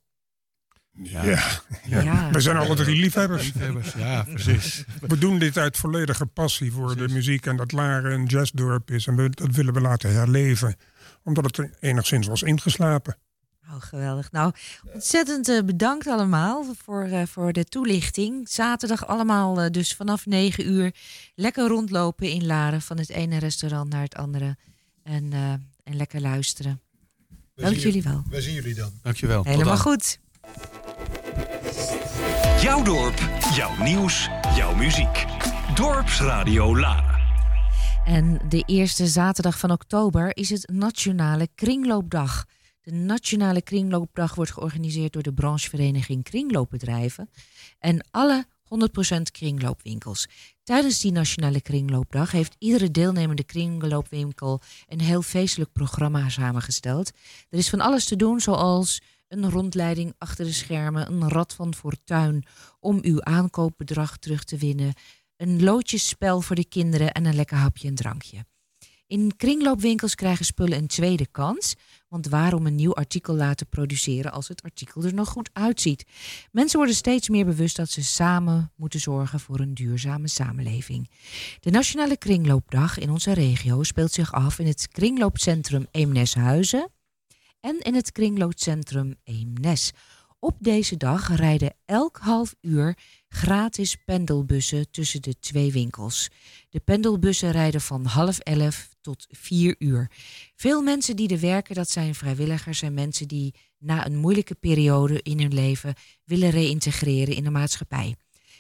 [0.92, 1.48] Ja, ja,
[1.86, 2.02] ja.
[2.02, 2.30] ja.
[2.32, 3.44] we zijn alle drie liefhebbers.
[3.44, 3.94] liefhebbers.
[3.94, 4.84] Ja, precies.
[5.08, 7.08] We doen dit uit volledige passie voor precies.
[7.08, 9.08] de muziek en dat Laren een jazzdorp is.
[9.08, 10.76] En we, dat willen we laten herleven,
[11.24, 13.18] omdat het enigszins was ingeslapen.
[13.70, 14.32] Oh, geweldig.
[14.32, 14.54] Nou,
[14.94, 18.50] ontzettend eh, bedankt allemaal voor, uh, voor de toelichting.
[18.50, 20.96] Zaterdag allemaal uh, dus vanaf 9 uur
[21.36, 22.82] lekker rondlopen in Laren.
[22.82, 24.58] Van het ene restaurant naar het andere.
[25.04, 25.34] En,
[25.84, 26.82] en lekker luisteren.
[27.56, 28.24] Dank jullie wel.
[28.30, 28.92] Wij zien jullie dan.
[29.02, 29.44] Dankjewel.
[29.44, 30.20] Helemaal goed.
[32.62, 33.18] Jouw dorp,
[33.56, 35.26] jouw nieuws, jouw muziek.
[35.76, 37.22] Dorpsradio Laren.
[38.06, 42.46] En de eerste zaterdag van oktober is het Nationale Kringloopdag.
[42.82, 47.30] De Nationale Kringloopdag wordt georganiseerd door de branchevereniging Kringloopbedrijven
[47.80, 50.28] en alle 100% kringloopwinkels.
[50.64, 57.12] Tijdens die Nationale Kringloopdag heeft iedere deelnemende kringloopwinkel een heel feestelijk programma samengesteld.
[57.50, 61.74] Er is van alles te doen, zoals een rondleiding achter de schermen, een rad van
[61.74, 62.46] fortuin
[62.80, 64.94] om uw aankoopbedrag terug te winnen,
[65.38, 68.46] een loodjesspel voor de kinderen en een lekker hapje en drankje.
[69.08, 71.76] In kringloopwinkels krijgen spullen een tweede kans.
[72.14, 76.06] Want waarom een nieuw artikel laten produceren als het artikel er nog goed uitziet?
[76.52, 81.10] Mensen worden steeds meer bewust dat ze samen moeten zorgen voor een duurzame samenleving.
[81.60, 86.92] De Nationale Kringloopdag in onze regio speelt zich af in het kringloopcentrum Eemneshuizen
[87.60, 89.92] en in het kringloopcentrum Eemnes.
[90.40, 92.98] Op deze dag rijden elk half uur
[93.34, 96.30] gratis pendelbussen tussen de twee winkels.
[96.70, 100.12] De pendelbussen rijden van half elf tot vier uur.
[100.56, 105.22] Veel mensen die er werken, dat zijn vrijwilligers en mensen die na een moeilijke periode
[105.22, 108.16] in hun leven willen reïntegreren in de maatschappij.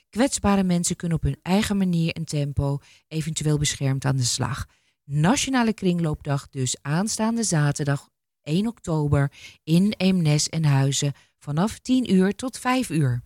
[0.10, 4.66] Kwetsbare mensen kunnen op hun eigen manier en tempo eventueel beschermd aan de slag.
[5.04, 8.10] Nationale Kringloopdag dus aanstaande zaterdag
[8.42, 9.32] 1 oktober
[9.64, 13.22] in Eemnes en Huizen vanaf 10 uur tot 5 uur.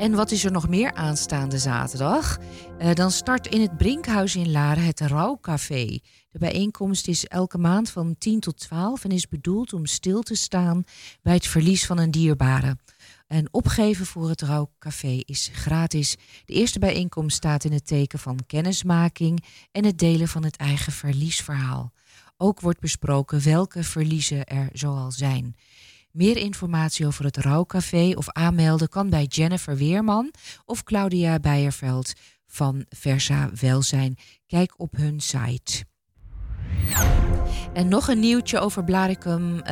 [0.00, 2.38] En wat is er nog meer aanstaande zaterdag?
[2.78, 5.98] Uh, dan start in het Brinkhuis in Laren het Rouwcafé.
[6.30, 10.34] De bijeenkomst is elke maand van 10 tot 12 en is bedoeld om stil te
[10.34, 10.84] staan
[11.22, 12.76] bij het verlies van een dierbare.
[13.26, 16.16] En opgeven voor het Rouwcafé is gratis.
[16.44, 20.92] De eerste bijeenkomst staat in het teken van kennismaking en het delen van het eigen
[20.92, 21.92] verliesverhaal.
[22.36, 25.56] Ook wordt besproken welke verliezen er zoal zijn.
[26.10, 30.32] Meer informatie over het Rouwcafé of aanmelden kan bij Jennifer Weerman
[30.64, 32.12] of Claudia Beierveld
[32.46, 34.16] van Versa Welzijn.
[34.46, 35.84] Kijk op hun site.
[37.72, 39.54] En nog een nieuwtje over Blaricum.
[39.54, 39.62] Uh,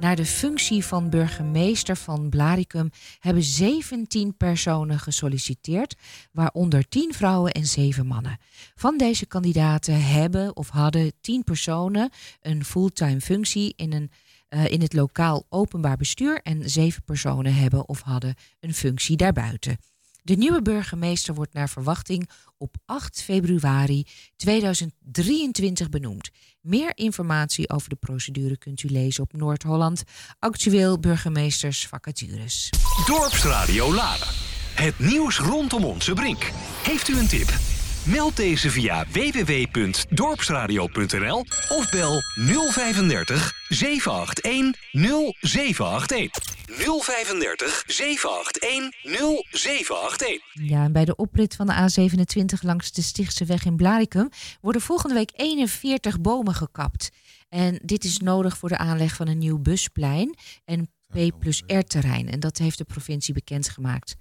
[0.00, 5.94] naar de functie van burgemeester van Blaricum hebben 17 personen gesolliciteerd,
[6.32, 8.38] waaronder 10 vrouwen en 7 mannen.
[8.74, 14.10] Van deze kandidaten hebben of hadden 10 personen een fulltime functie in een
[14.50, 19.76] uh, in het lokaal openbaar bestuur en zeven personen hebben of hadden een functie daarbuiten.
[20.22, 26.30] De nieuwe burgemeester wordt naar verwachting op 8 februari 2023 benoemd.
[26.60, 30.02] Meer informatie over de procedure kunt u lezen op Noord-Holland.
[30.38, 32.70] Actueel burgemeesters vacatures.
[33.06, 34.34] Dorpsradio Laren.
[34.74, 36.50] Het nieuws rondom onze brink.
[36.82, 37.77] Heeft u een tip?
[38.10, 46.56] Meld deze via www.dorpsradio.nl of bel 035 781 0781.
[46.66, 50.40] 035 781 0781.
[50.52, 54.28] Ja, en bij de oprit van de A27 langs de Stichtse weg in Blaricum
[54.60, 57.10] worden volgende week 41 bomen gekapt.
[57.48, 61.80] En dit is nodig voor de aanleg van een nieuw busplein en P plus R
[61.80, 62.28] terrein.
[62.28, 64.16] En dat heeft de provincie bekendgemaakt.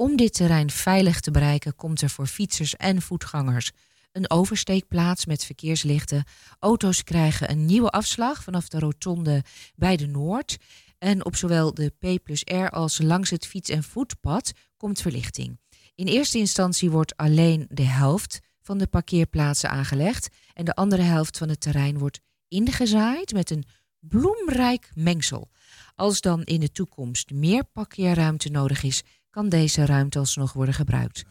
[0.00, 3.70] Om dit terrein veilig te bereiken komt er voor fietsers en voetgangers
[4.12, 6.24] een oversteekplaats met verkeerslichten.
[6.58, 9.44] Auto's krijgen een nieuwe afslag vanaf de rotonde
[9.74, 10.56] bij de Noord.
[10.98, 15.60] En op zowel de P plus R als langs het fiets- en voetpad komt verlichting.
[15.94, 21.38] In eerste instantie wordt alleen de helft van de parkeerplaatsen aangelegd en de andere helft
[21.38, 23.64] van het terrein wordt ingezaaid met een
[24.00, 25.50] bloemrijk mengsel.
[25.94, 29.02] Als dan in de toekomst meer parkeerruimte nodig is,
[29.38, 31.24] kan deze ruimte alsnog worden gebruikt.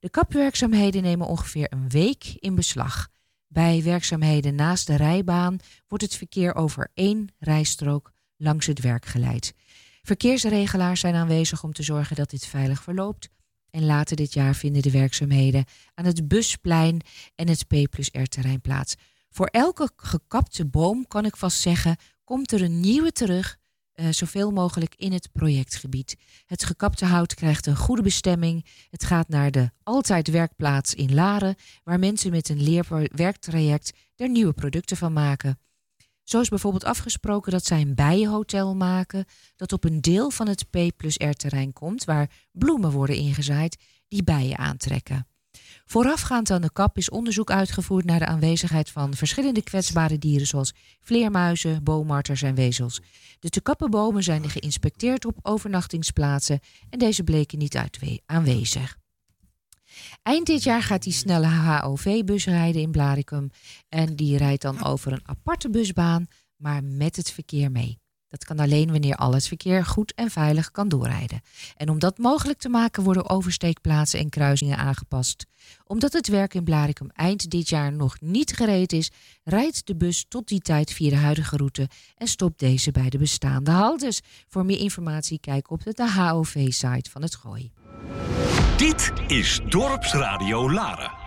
[0.00, 3.08] De kapwerkzaamheden nemen ongeveer een week in beslag.
[3.46, 9.54] Bij werkzaamheden naast de rijbaan wordt het verkeer over één rijstrook langs het werk geleid.
[10.02, 13.28] Verkeersregelaars zijn aanwezig om te zorgen dat dit veilig verloopt.
[13.70, 17.00] En later dit jaar vinden de werkzaamheden aan het Busplein
[17.34, 18.94] en het P plus R terrein plaats.
[19.30, 23.58] Voor elke gekapte boom, kan ik vast zeggen, komt er een nieuwe terug
[24.00, 26.16] uh, zoveel mogelijk in het projectgebied.
[26.46, 28.66] Het gekapte hout krijgt een goede bestemming.
[28.90, 34.52] Het gaat naar de altijd werkplaats in Laren, waar mensen met een leerwerktraject er nieuwe
[34.52, 35.58] producten van maken.
[36.24, 39.24] Zo is bijvoorbeeld afgesproken dat zij een bijenhotel maken
[39.56, 43.82] dat op een deel van het P plus R terrein komt, waar bloemen worden ingezaaid
[44.08, 45.26] die bijen aantrekken.
[45.90, 50.74] Voorafgaand aan de kap is onderzoek uitgevoerd naar de aanwezigheid van verschillende kwetsbare dieren zoals
[51.00, 53.00] vleermuizen, boomarters en wezels.
[53.40, 56.60] De te kappen bomen zijn geïnspecteerd op overnachtingsplaatsen
[56.90, 57.76] en deze bleken niet
[58.26, 58.96] aanwezig.
[60.22, 63.50] Eind dit jaar gaat die snelle HOV-bus rijden in Blaricum.
[63.88, 66.26] En die rijdt dan over een aparte busbaan,
[66.56, 67.98] maar met het verkeer mee.
[68.28, 71.40] Dat kan alleen wanneer al het verkeer goed en veilig kan doorrijden.
[71.76, 75.46] En om dat mogelijk te maken worden oversteekplaatsen en kruisingen aangepast.
[75.84, 79.10] Omdat het werk in Blaricum eind dit jaar nog niet gereed is,
[79.44, 83.18] rijdt de bus tot die tijd via de huidige route en stopt deze bij de
[83.18, 84.20] bestaande haltes.
[84.48, 87.70] Voor meer informatie kijk op de HOV-site van het Gooi.
[88.76, 91.17] Dit is Dorpsradio Laren.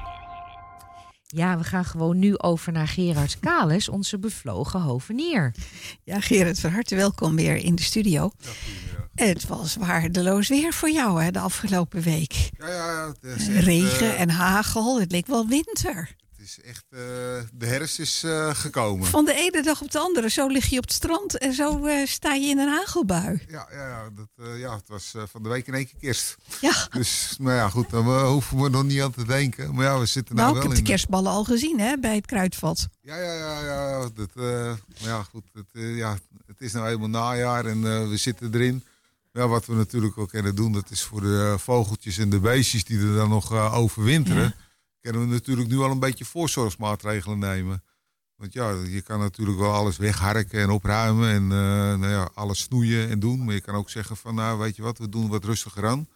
[1.36, 5.55] Ja, we gaan gewoon nu over naar Gerard Kales, onze bevlogen hovenier.
[6.03, 8.32] Ja, Gerard, van harte welkom weer in de studio.
[9.15, 12.49] Het was waardeloos weer voor jou hè, de afgelopen week.
[12.57, 16.15] Ja, ja, het Regen uh, en hagel, het leek wel winter.
[16.43, 16.99] Is echt, uh,
[17.53, 19.07] de herfst is uh, gekomen.
[19.07, 21.87] Van de ene dag op de andere, zo lig je op het strand en zo
[22.05, 23.45] sta je in een hagelbui.
[23.47, 26.35] Ja, ja, ja, dat, ja het was van de week in één keer kerst.
[26.61, 26.87] Ja.
[26.91, 29.75] Dus, maar ja, goed, daar hoeven we nog niet aan te denken.
[29.75, 32.15] Maar ja, we zitten nou, nou wel ik heb de kerstballen al gezien hè, bij
[32.15, 32.87] het kruidvat.
[33.01, 34.09] Ja, ja, ja, ja.
[34.13, 38.83] Dat, maar ja, goed, het, ja, het is nou helemaal najaar en we zitten erin.
[39.33, 42.83] Ja, wat we natuurlijk ook kunnen doen, dat is voor de vogeltjes en de beestjes
[42.83, 44.43] die er dan nog overwinteren.
[44.43, 44.61] Ja.
[45.02, 47.84] Kunnen we natuurlijk nu al een beetje voorzorgsmaatregelen nemen.
[48.36, 51.49] Want ja, je kan natuurlijk wel alles wegharken en opruimen en uh,
[51.99, 53.45] nou ja, alles snoeien en doen.
[53.45, 56.08] Maar je kan ook zeggen van, nou weet je wat, we doen wat rustiger aan.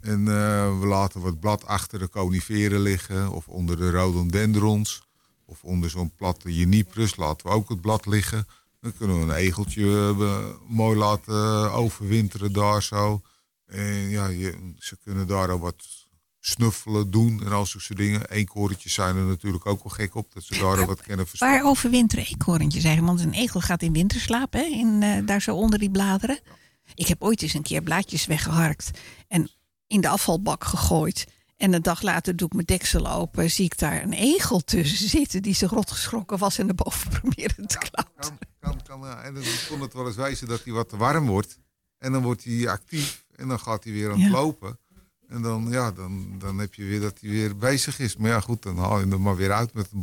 [0.00, 5.08] En uh, we laten wat blad achter de coniferen liggen of onder de rhododendrons.
[5.44, 8.46] Of onder zo'n platte juniperus laten we ook het blad liggen.
[8.80, 13.22] Dan kunnen we een egeltje uh, mooi laten overwinteren daar zo.
[13.66, 15.99] En ja, je, ze kunnen daar al wat
[16.40, 18.30] snuffelen, doen en al soort dingen.
[18.30, 21.50] Eekhoorntjes zijn er natuurlijk ook wel gek op, dat ze daar wat kennen verstaan.
[21.50, 23.18] Waar overwinteren eekhoorntjes eigenlijk?
[23.18, 24.62] Want een egel gaat in winterslaap, hè?
[24.62, 26.40] In, uh, daar zo onder die bladeren.
[26.94, 28.90] Ik heb ooit eens een keer blaadjes weggeharkt
[29.28, 29.50] en
[29.86, 31.26] in de afvalbak gegooid.
[31.56, 35.08] En een dag later doe ik mijn deksel open, zie ik daar een egel tussen
[35.08, 38.38] zitten die zich rot geschrokken was en naar boven probeerde te klauteren.
[38.60, 39.22] Kan, kan, ja.
[39.22, 41.58] En dan kon het wel eens wijzen dat hij wat te warm wordt.
[41.98, 44.30] En dan wordt hij actief en dan gaat hij weer aan het ja.
[44.30, 44.78] lopen.
[45.30, 48.16] En dan, ja, dan, dan heb je weer dat hij weer bezig is.
[48.16, 50.00] Maar ja, goed, dan haal je hem maar weer uit met een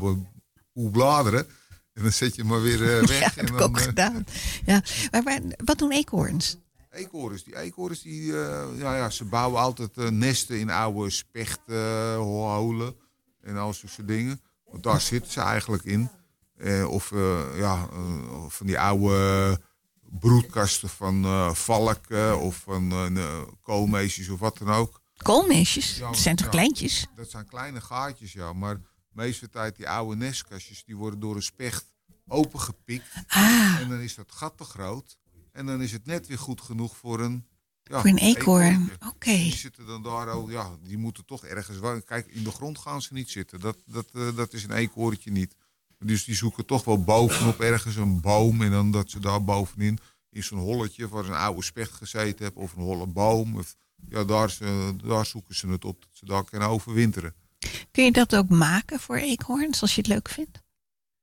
[0.73, 1.47] boel bladeren.
[1.93, 3.19] En dan zet je hem maar weer uh, weg.
[3.19, 4.25] Ja, dat heb ik ook uh, gedaan.
[4.65, 4.81] Ja.
[5.11, 6.57] Maar, maar wat doen eekhoorns?
[6.89, 12.95] Eekhoorns, die eekhoorns, die, uh, ja, ja, ze bouwen altijd nesten in oude spechtholen
[13.41, 14.41] en al soort dingen.
[14.65, 16.09] Want daar zitten ze eigenlijk in.
[16.87, 17.13] Of
[17.55, 17.89] ja,
[18.47, 19.59] van die oude
[20.19, 23.17] broedkasten van valken of van
[23.61, 25.01] koolmeesjes of wat dan ook.
[25.23, 25.97] Koolmeesjes?
[25.97, 27.07] Ja, dat zijn toch ja, kleintjes?
[27.15, 28.53] Dat zijn kleine gaatjes, ja.
[28.53, 31.85] Maar de meeste tijd die oude nestkastjes, die worden door een specht
[32.27, 33.13] opengepikt.
[33.27, 33.77] Ah.
[33.79, 35.17] En dan is dat gat te groot.
[35.51, 37.47] En dan is het net weer goed genoeg voor een...
[37.83, 39.07] Ja, voor een eekhoorn, oké.
[39.07, 39.43] Okay.
[39.43, 42.03] Die zitten dan daar al, ja, die moeten toch ergens...
[42.05, 43.59] Kijk, in de grond gaan ze niet zitten.
[43.59, 45.55] Dat, dat, uh, dat is een eekhoorntje niet.
[45.99, 48.61] Dus die zoeken toch wel bovenop ergens een boom.
[48.61, 49.99] En dan dat ze daar bovenin
[50.29, 52.63] in zo'n holletje waar ze een oude specht gezeten hebben.
[52.63, 53.57] Of een holle boom.
[53.57, 53.75] Of,
[54.09, 56.01] ja, daar, ze, daar zoeken ze het op.
[56.01, 57.35] Dat ze daar kunnen overwinteren.
[57.91, 60.61] Kun je dat ook maken voor eekhoorns als je het leuk vindt?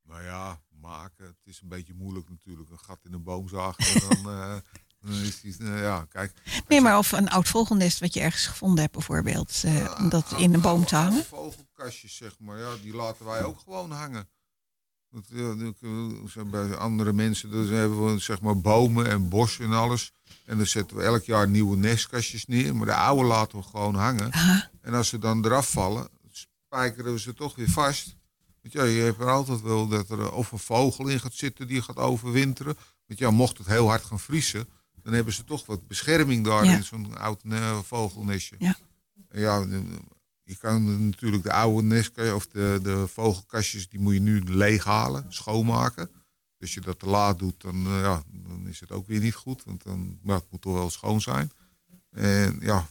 [0.02, 1.26] Nou ja, maken.
[1.26, 2.70] Het is een beetje moeilijk natuurlijk.
[2.70, 3.84] Een gat in een boom zagen.
[3.84, 4.56] En dan, uh,
[5.00, 6.32] dan is die, uh, ja, kijk.
[6.68, 9.62] Nee, maar of een oud vogelnest wat je ergens gevonden hebt bijvoorbeeld.
[9.64, 11.24] Uh, om dat in een boom te hangen.
[11.24, 12.58] Vogelkastjes zeg maar.
[12.58, 14.28] Ja, die laten wij ook gewoon hangen.
[16.50, 20.12] Bij andere mensen dus hebben we zeg maar bomen en bossen en alles.
[20.44, 22.76] En dan zetten we elk jaar nieuwe nestkastjes neer.
[22.76, 24.30] Maar de oude laten we gewoon hangen.
[24.80, 28.16] En als ze dan eraf vallen, spijkeren we ze toch weer vast.
[28.62, 31.66] Want ja, je hebt er altijd wel dat er of een vogel in gaat zitten
[31.66, 32.76] die gaat overwinteren.
[33.06, 34.68] Want ja, mocht het heel hard gaan vriezen,
[35.02, 36.76] dan hebben ze toch wat bescherming daar Ja.
[36.76, 38.56] in zo'n oud uh, vogelnestje.
[38.58, 38.76] Ja.
[39.28, 39.66] En ja,
[40.44, 45.24] je kan natuurlijk de oude nestkastjes of de, de vogelkastjes, die moet je nu leeghalen,
[45.28, 46.06] schoonmaken.
[46.06, 46.22] Dus
[46.58, 49.34] als je dat te laat doet, dan, uh, ja, dan is het ook weer niet
[49.34, 49.62] goed.
[49.64, 51.50] Want dan, nou, het moet toch wel schoon zijn.
[52.10, 52.86] En ja,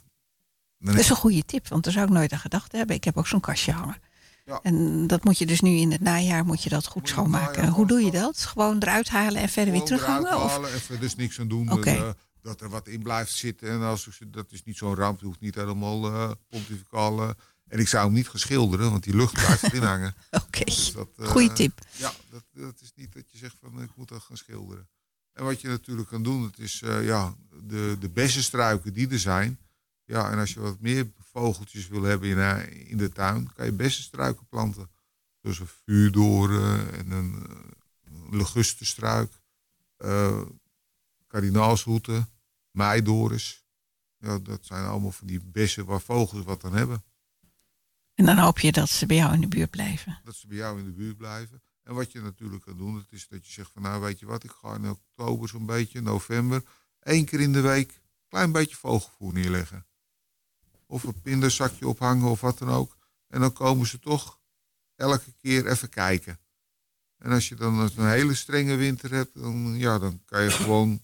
[0.77, 2.95] Dat is een goede tip, want daar zou ik nooit aan gedacht hebben.
[2.95, 3.97] Ik heb ook zo'n kastje hangen.
[4.45, 4.59] Ja.
[4.63, 7.67] En dat moet je dus nu in het najaar moet je dat goed schoonmaken.
[7.69, 8.37] Hoe doe je dat?
[8.37, 10.27] Gewoon eruit halen en verder weer Gewoon terughangen?
[10.27, 10.51] eruit Of?
[10.51, 11.71] halen en verder is niks aan doen.
[11.71, 11.91] Oké.
[11.95, 12.09] Uh,
[12.43, 13.69] dat er wat in blijft zitten.
[13.69, 15.15] En als, dat is niet zo'n ramp.
[15.15, 17.23] Het hoeft niet helemaal uh, pontificaal.
[17.23, 17.29] Uh,
[17.67, 20.15] en ik zou hem niet geschilderen, want die lucht blijft erin hangen.
[20.45, 21.79] Oké, Dus dat, uh, goeie tip.
[21.95, 24.87] Ja, dat, dat is niet dat je zegt van ik moet dat gaan schilderen.
[25.33, 29.19] En wat je natuurlijk kan doen, het is uh, ja, de, de bessenstruiken die er
[29.19, 29.59] zijn.
[30.05, 33.65] Ja, en als je wat meer vogeltjes wil hebben in, eh, in de tuin, kan
[33.65, 34.89] je bessenstruiken planten.
[35.41, 39.31] Dus een vuurdoren en een uh, legustenstruik,
[39.97, 40.41] uh,
[41.27, 42.29] kardinaalshoeten,
[42.73, 43.65] meidoris.
[44.17, 47.03] Ja, dat zijn allemaal van die bessen waar vogels wat aan hebben.
[48.13, 50.19] En dan hoop je dat ze bij jou in de buurt blijven.
[50.23, 51.61] Dat ze bij jou in de buurt blijven.
[51.83, 54.25] En wat je natuurlijk kan doen, dat is dat je zegt van nou weet je
[54.25, 56.63] wat, ik ga in oktober zo'n beetje, november,
[56.99, 59.85] één keer in de week een klein beetje vogelvoer neerleggen.
[60.85, 62.97] Of een pinderzakje ophangen of wat dan ook.
[63.27, 64.39] En dan komen ze toch
[64.95, 66.39] elke keer even kijken.
[67.17, 71.01] En als je dan een hele strenge winter hebt, dan, ja, dan kan je gewoon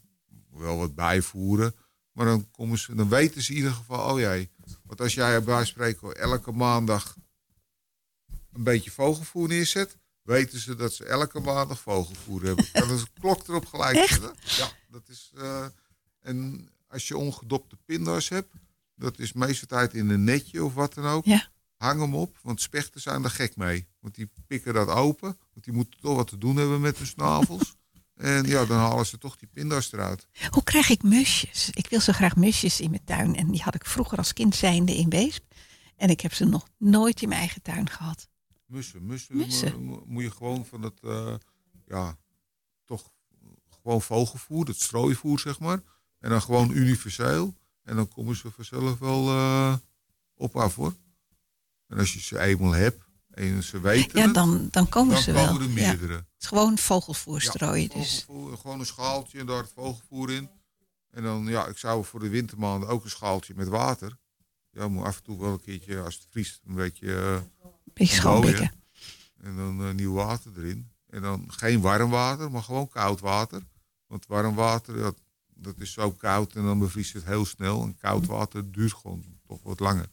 [0.60, 1.76] wel wat bijvoeren.
[2.12, 4.50] Maar dan, komen ze, dan weten ze in ieder geval, oh jee.
[4.84, 7.16] Want als jij bij spreken elke maandag
[8.52, 12.66] een beetje vogelvoer neerzet, weten ze dat ze elke maandag vogelvoer hebben.
[12.74, 13.96] Dan is de klok erop gelijk.
[14.40, 15.32] Ja, dat is.
[15.36, 15.66] Uh,
[16.20, 18.54] en als je ongedopte pinda's hebt,
[18.96, 21.26] dat is meestal tijd in een netje of wat dan ook.
[21.26, 21.50] Ja.
[21.78, 23.88] Hang hem op, want spechten zijn er gek mee.
[24.00, 27.08] Want die pikken dat open, want die moeten toch wat te doen hebben met hun
[27.08, 27.76] snavels.
[28.20, 30.28] En ja, dan halen ze toch die pinda's eruit.
[30.50, 31.70] Hoe krijg ik musjes?
[31.70, 33.36] Ik wil zo graag musjes in mijn tuin.
[33.36, 35.44] En die had ik vroeger als kind zijnde in Weesp.
[35.96, 38.30] En ik heb ze nog nooit in mijn eigen tuin gehad.
[38.66, 40.04] Mussen, mussen, mussen.
[40.06, 41.36] moet je gewoon van het, uh,
[41.86, 42.18] ja,
[42.86, 43.12] toch
[43.82, 45.82] gewoon vogelvoer, het strooivoer zeg maar.
[46.20, 47.56] En dan gewoon universeel.
[47.84, 49.76] En dan komen ze vanzelf wel uh,
[50.36, 50.96] op af hoor.
[51.88, 53.09] En als je ze eenmaal hebt
[53.40, 55.62] en ze weten Ja, dan, dan komen dan ze komen wel.
[55.62, 56.14] er meerdere.
[56.14, 56.18] Ja.
[56.18, 58.24] Het is gewoon vogelvoer strooien ja, dus.
[58.24, 60.50] Vogelvoer, gewoon een schaaltje en daar het vogelvoer in.
[61.12, 64.18] En dan, ja, ik zou voor de wintermaanden ook een schaaltje met water.
[64.72, 67.08] Ja, moet af en toe wel een keertje, als het vriest, een beetje...
[67.08, 68.72] Uh, beetje.
[69.42, 70.92] En dan uh, nieuw water erin.
[71.10, 73.62] En dan geen warm water, maar gewoon koud water.
[74.08, 75.12] Want warm water, ja,
[75.54, 77.82] dat is zo koud en dan bevriest het heel snel.
[77.84, 80.10] En koud water duurt gewoon toch wat langer.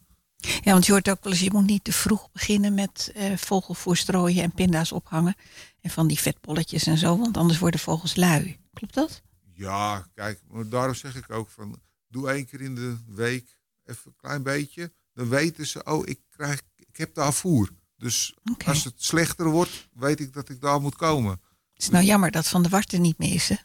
[0.62, 3.36] Ja, want je hoort ook wel eens, je moet niet te vroeg beginnen met uh,
[3.36, 5.34] vogelvoer strooien en pinda's ophangen.
[5.80, 8.58] En van die vetbolletjes en zo, want anders worden vogels lui.
[8.72, 9.22] Klopt dat?
[9.52, 14.02] Ja, kijk, maar daarom zeg ik ook van, doe één keer in de week even
[14.06, 14.92] een klein beetje.
[15.14, 17.70] Dan weten ze, oh, ik, krijg, ik heb daar voer.
[17.96, 18.74] Dus okay.
[18.74, 21.30] als het slechter wordt, weet ik dat ik daar moet komen.
[21.72, 23.56] Het is nou jammer dat Van de Wart er niet meer is, hè?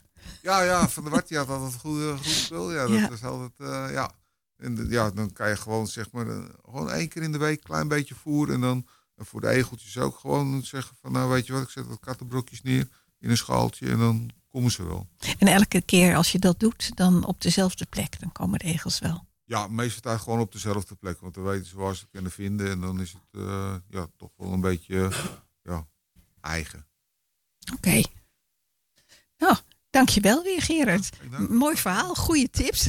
[0.42, 2.74] Ja, ja, Van de Wart die had altijd een goede, goed spul.
[2.74, 3.10] Ja, dat Ja.
[3.12, 4.12] is altijd, uh, ja.
[4.62, 7.58] En ja, dan kan je gewoon zeg maar, uh, gewoon één keer in de week
[7.58, 8.52] een klein beetje voer.
[8.52, 11.70] En dan en voor de egeltjes ook gewoon zeggen van, nou weet je wat, ik
[11.70, 12.88] zet wat kattenbrokjes neer
[13.20, 15.08] in een schaaltje en dan komen ze wel.
[15.38, 19.00] En elke keer als je dat doet, dan op dezelfde plek, dan komen de egels
[19.00, 19.28] wel.
[19.44, 22.32] Ja, meestal tijd gewoon op dezelfde plek, want dan weten ze waar ze het kunnen
[22.32, 22.70] vinden.
[22.70, 25.26] En dan is het uh, ja, toch wel een beetje uh,
[25.64, 25.88] ja,
[26.42, 26.88] eigen.
[27.74, 28.02] Oké.
[29.38, 29.58] Nou,
[29.92, 31.10] dankjewel weer Gerard.
[31.50, 32.88] Mooi verhaal, goede tips.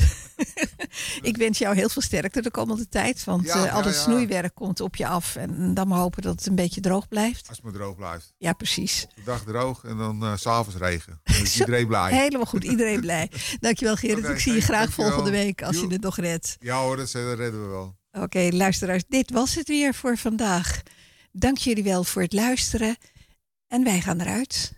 [1.22, 3.24] ik wens jou heel veel sterkte de komende tijd.
[3.24, 4.00] Want Ja, eh, al het ja.
[4.00, 5.36] snoeiwerk komt op je af.
[5.36, 7.48] En dan maar hopen dat het een beetje droog blijft.
[7.48, 8.32] Als het maar droog blijft.
[8.38, 9.07] Ja, precies.
[9.14, 11.20] De dag droog en dan uh, s'avonds regen.
[11.24, 12.12] Dan is iedereen blij.
[12.12, 13.30] Helemaal goed, iedereen blij.
[13.61, 14.28] Dankjewel Gerard.
[14.28, 15.11] Ik zie je graag dankjewel.
[15.11, 16.57] volgende week als je het nog redt.
[16.61, 17.96] Ja hoor, dat, dat redden we wel.
[18.12, 20.82] Oké, luisteraars, dit was het weer voor vandaag.
[21.32, 22.96] Dank jullie wel voor het luisteren.
[23.68, 24.70] En wij gaan eruit.